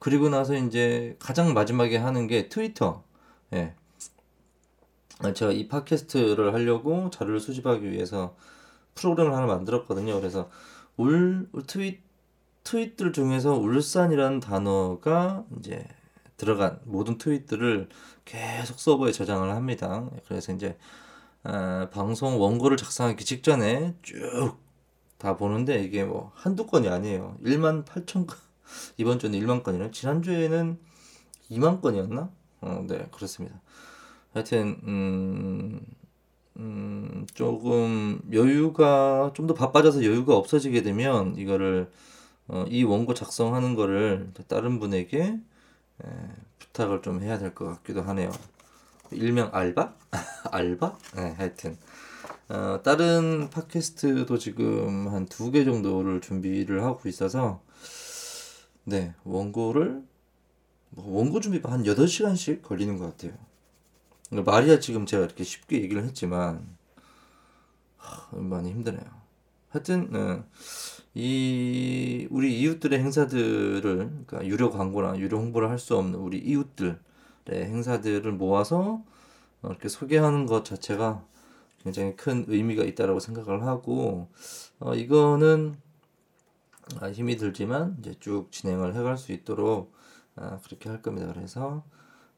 그리고 0.00 0.28
나서 0.28 0.54
이제 0.54 1.16
가장 1.18 1.54
마지막에 1.54 1.96
하는 1.96 2.26
게 2.26 2.48
트위터. 2.48 3.02
예. 3.54 3.74
아, 5.20 5.32
제가 5.32 5.52
이 5.52 5.68
팟캐스트를 5.68 6.52
하려고 6.52 7.10
자료를 7.10 7.38
수집하기 7.38 7.90
위해서 7.90 8.34
프로그램을 8.94 9.34
하나 9.34 9.46
만들었거든요. 9.46 10.18
그래서 10.20 10.50
울, 10.96 11.48
울 11.52 11.66
트윗 11.66 12.00
트윗들 12.64 13.12
중에서 13.12 13.54
울산이라는 13.54 14.40
단어가 14.40 15.44
이제 15.58 15.84
들어간 16.36 16.78
모든 16.84 17.18
트윗들을 17.18 17.88
계속 18.24 18.78
서버에 18.78 19.12
저장을 19.12 19.50
합니다. 19.50 20.08
그래서 20.28 20.52
이제 20.52 20.78
아, 21.42 21.88
방송 21.92 22.40
원고를 22.40 22.76
작성하기 22.76 23.24
직전에 23.24 23.96
쭉 24.02 24.62
다 25.22 25.36
보는데 25.36 25.84
이게 25.84 26.04
뭐 26.04 26.32
한두 26.34 26.66
건이 26.66 26.88
아니에요. 26.88 27.36
1만 27.44 27.84
8천 27.84 28.26
건. 28.26 28.36
이번 28.98 29.20
주는 29.20 29.38
1만 29.38 29.62
건이네. 29.62 29.92
지난주에는 29.92 30.80
2만 31.48 31.80
건이었나? 31.80 32.28
어, 32.60 32.84
네, 32.88 33.06
그렇습니다. 33.12 33.60
하여튼 34.32 34.80
음, 34.82 35.80
음, 36.58 37.26
조금 37.34 38.20
여유가 38.32 39.32
좀 39.34 39.46
더 39.46 39.54
바빠져서 39.54 40.04
여유가 40.04 40.36
없어지게 40.36 40.82
되면 40.82 41.36
이거를 41.36 41.90
어, 42.48 42.64
이 42.68 42.84
원고 42.84 43.14
작성하는 43.14 43.74
거를 43.74 44.30
다른 44.48 44.78
분에게 44.80 45.22
에, 46.04 46.08
부탁을 46.58 47.02
좀 47.02 47.22
해야 47.22 47.38
될 47.38 47.54
것 47.54 47.66
같기도 47.66 48.02
하네요. 48.02 48.30
일명 49.12 49.50
알바? 49.52 49.94
알바? 50.52 50.98
네, 51.16 51.34
하여튼 51.38 51.76
어, 52.48 52.80
다른 52.82 53.50
팟캐스트도 53.50 54.38
지금 54.38 55.08
한 55.08 55.26
두 55.28 55.50
개 55.52 55.64
정도를 55.64 56.20
준비를 56.20 56.82
하고 56.84 57.08
있어서 57.08 57.62
네, 58.84 59.14
원고를 59.24 60.02
뭐 60.90 61.18
원고 61.18 61.40
준비가 61.40 61.70
한 61.72 61.84
8시간씩 61.84 62.62
걸리는 62.62 62.98
것 62.98 63.06
같아요. 63.16 63.32
그러니까 64.32 64.50
말이야 64.52 64.80
지금 64.80 65.06
제가 65.06 65.24
이렇게 65.26 65.44
쉽게 65.44 65.82
얘기를 65.82 66.04
했지만 66.04 66.66
하, 67.96 68.36
많이 68.36 68.70
힘드네요. 68.70 69.04
하여튼 69.70 70.10
네, 70.12 70.42
이 71.14 72.26
우리 72.30 72.60
이웃들의 72.60 72.98
행사들을 72.98 73.82
그러니까 73.82 74.46
유료 74.46 74.70
광고나 74.70 75.18
유료 75.18 75.38
홍보를 75.38 75.70
할 75.70 75.78
수 75.78 75.96
없는 75.96 76.18
우리 76.18 76.38
이웃들의 76.38 76.98
행사들을 77.48 78.32
모아서 78.32 79.02
어, 79.62 79.68
이렇게 79.70 79.88
소개하는 79.88 80.46
것 80.46 80.64
자체가 80.64 81.24
굉장히 81.84 82.16
큰 82.16 82.44
의미가 82.48 82.84
있다라고 82.84 83.20
생각을 83.20 83.64
하고 83.64 84.28
어, 84.80 84.94
이거는 84.94 85.76
아, 87.00 87.08
힘이 87.10 87.36
들지만 87.36 87.96
이제 88.00 88.14
쭉 88.20 88.50
진행을 88.50 88.94
해갈 88.94 89.16
수 89.18 89.32
있도록 89.32 89.92
아, 90.36 90.58
그렇게 90.64 90.88
할 90.88 91.02
겁니다. 91.02 91.32
그래서 91.32 91.84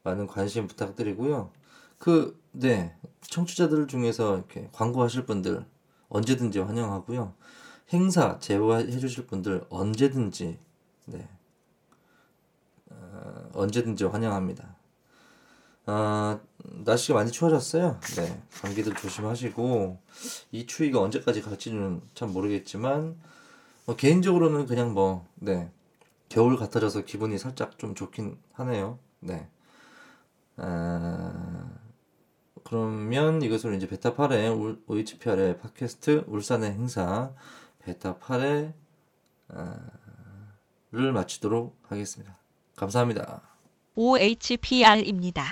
많은 0.03 0.27
관심 0.27 0.67
부탁드리고요. 0.67 1.51
그, 1.97 2.39
네, 2.51 2.95
청취자들 3.21 3.87
중에서 3.87 4.37
이렇게 4.37 4.69
광고하실 4.71 5.25
분들 5.25 5.65
언제든지 6.09 6.59
환영하고요. 6.59 7.33
행사 7.93 8.39
제보해 8.39 8.89
주실 8.99 9.27
분들 9.27 9.65
언제든지, 9.69 10.57
네, 11.05 11.29
어, 12.89 13.49
언제든지 13.53 14.05
환영합니다. 14.05 14.75
아, 15.87 16.39
날씨가 16.57 17.13
많이 17.19 17.31
추워졌어요. 17.31 17.99
네, 18.15 18.41
감기들 18.61 18.95
조심하시고 18.95 19.99
이 20.51 20.65
추위가 20.65 20.99
언제까지 20.99 21.41
갈지는 21.43 22.01
참 22.15 22.33
모르겠지만 22.33 23.15
뭐 23.85 23.95
개인적으로는 23.95 24.65
그냥 24.65 24.93
뭐, 24.93 25.27
네, 25.35 25.69
겨울 26.27 26.57
같아져서 26.57 27.05
기분이 27.05 27.37
살짝 27.37 27.77
좀 27.77 27.93
좋긴 27.93 28.37
하네요. 28.53 28.97
네. 29.19 29.47
아, 30.57 31.64
그러면 32.65 33.41
이것을 33.41 33.75
이제 33.75 33.87
베타 33.87 34.15
8의 34.15 34.81
OHPR의 34.87 35.59
팟캐스트 35.59 36.25
울산의 36.27 36.71
행사 36.71 37.31
베타 37.79 38.17
8의 38.17 38.73
아, 39.49 39.77
를 40.91 41.11
마치도록 41.11 41.77
하겠습니다. 41.83 42.37
감사합니다. 42.75 43.41
OHPR입니다. 43.95 45.45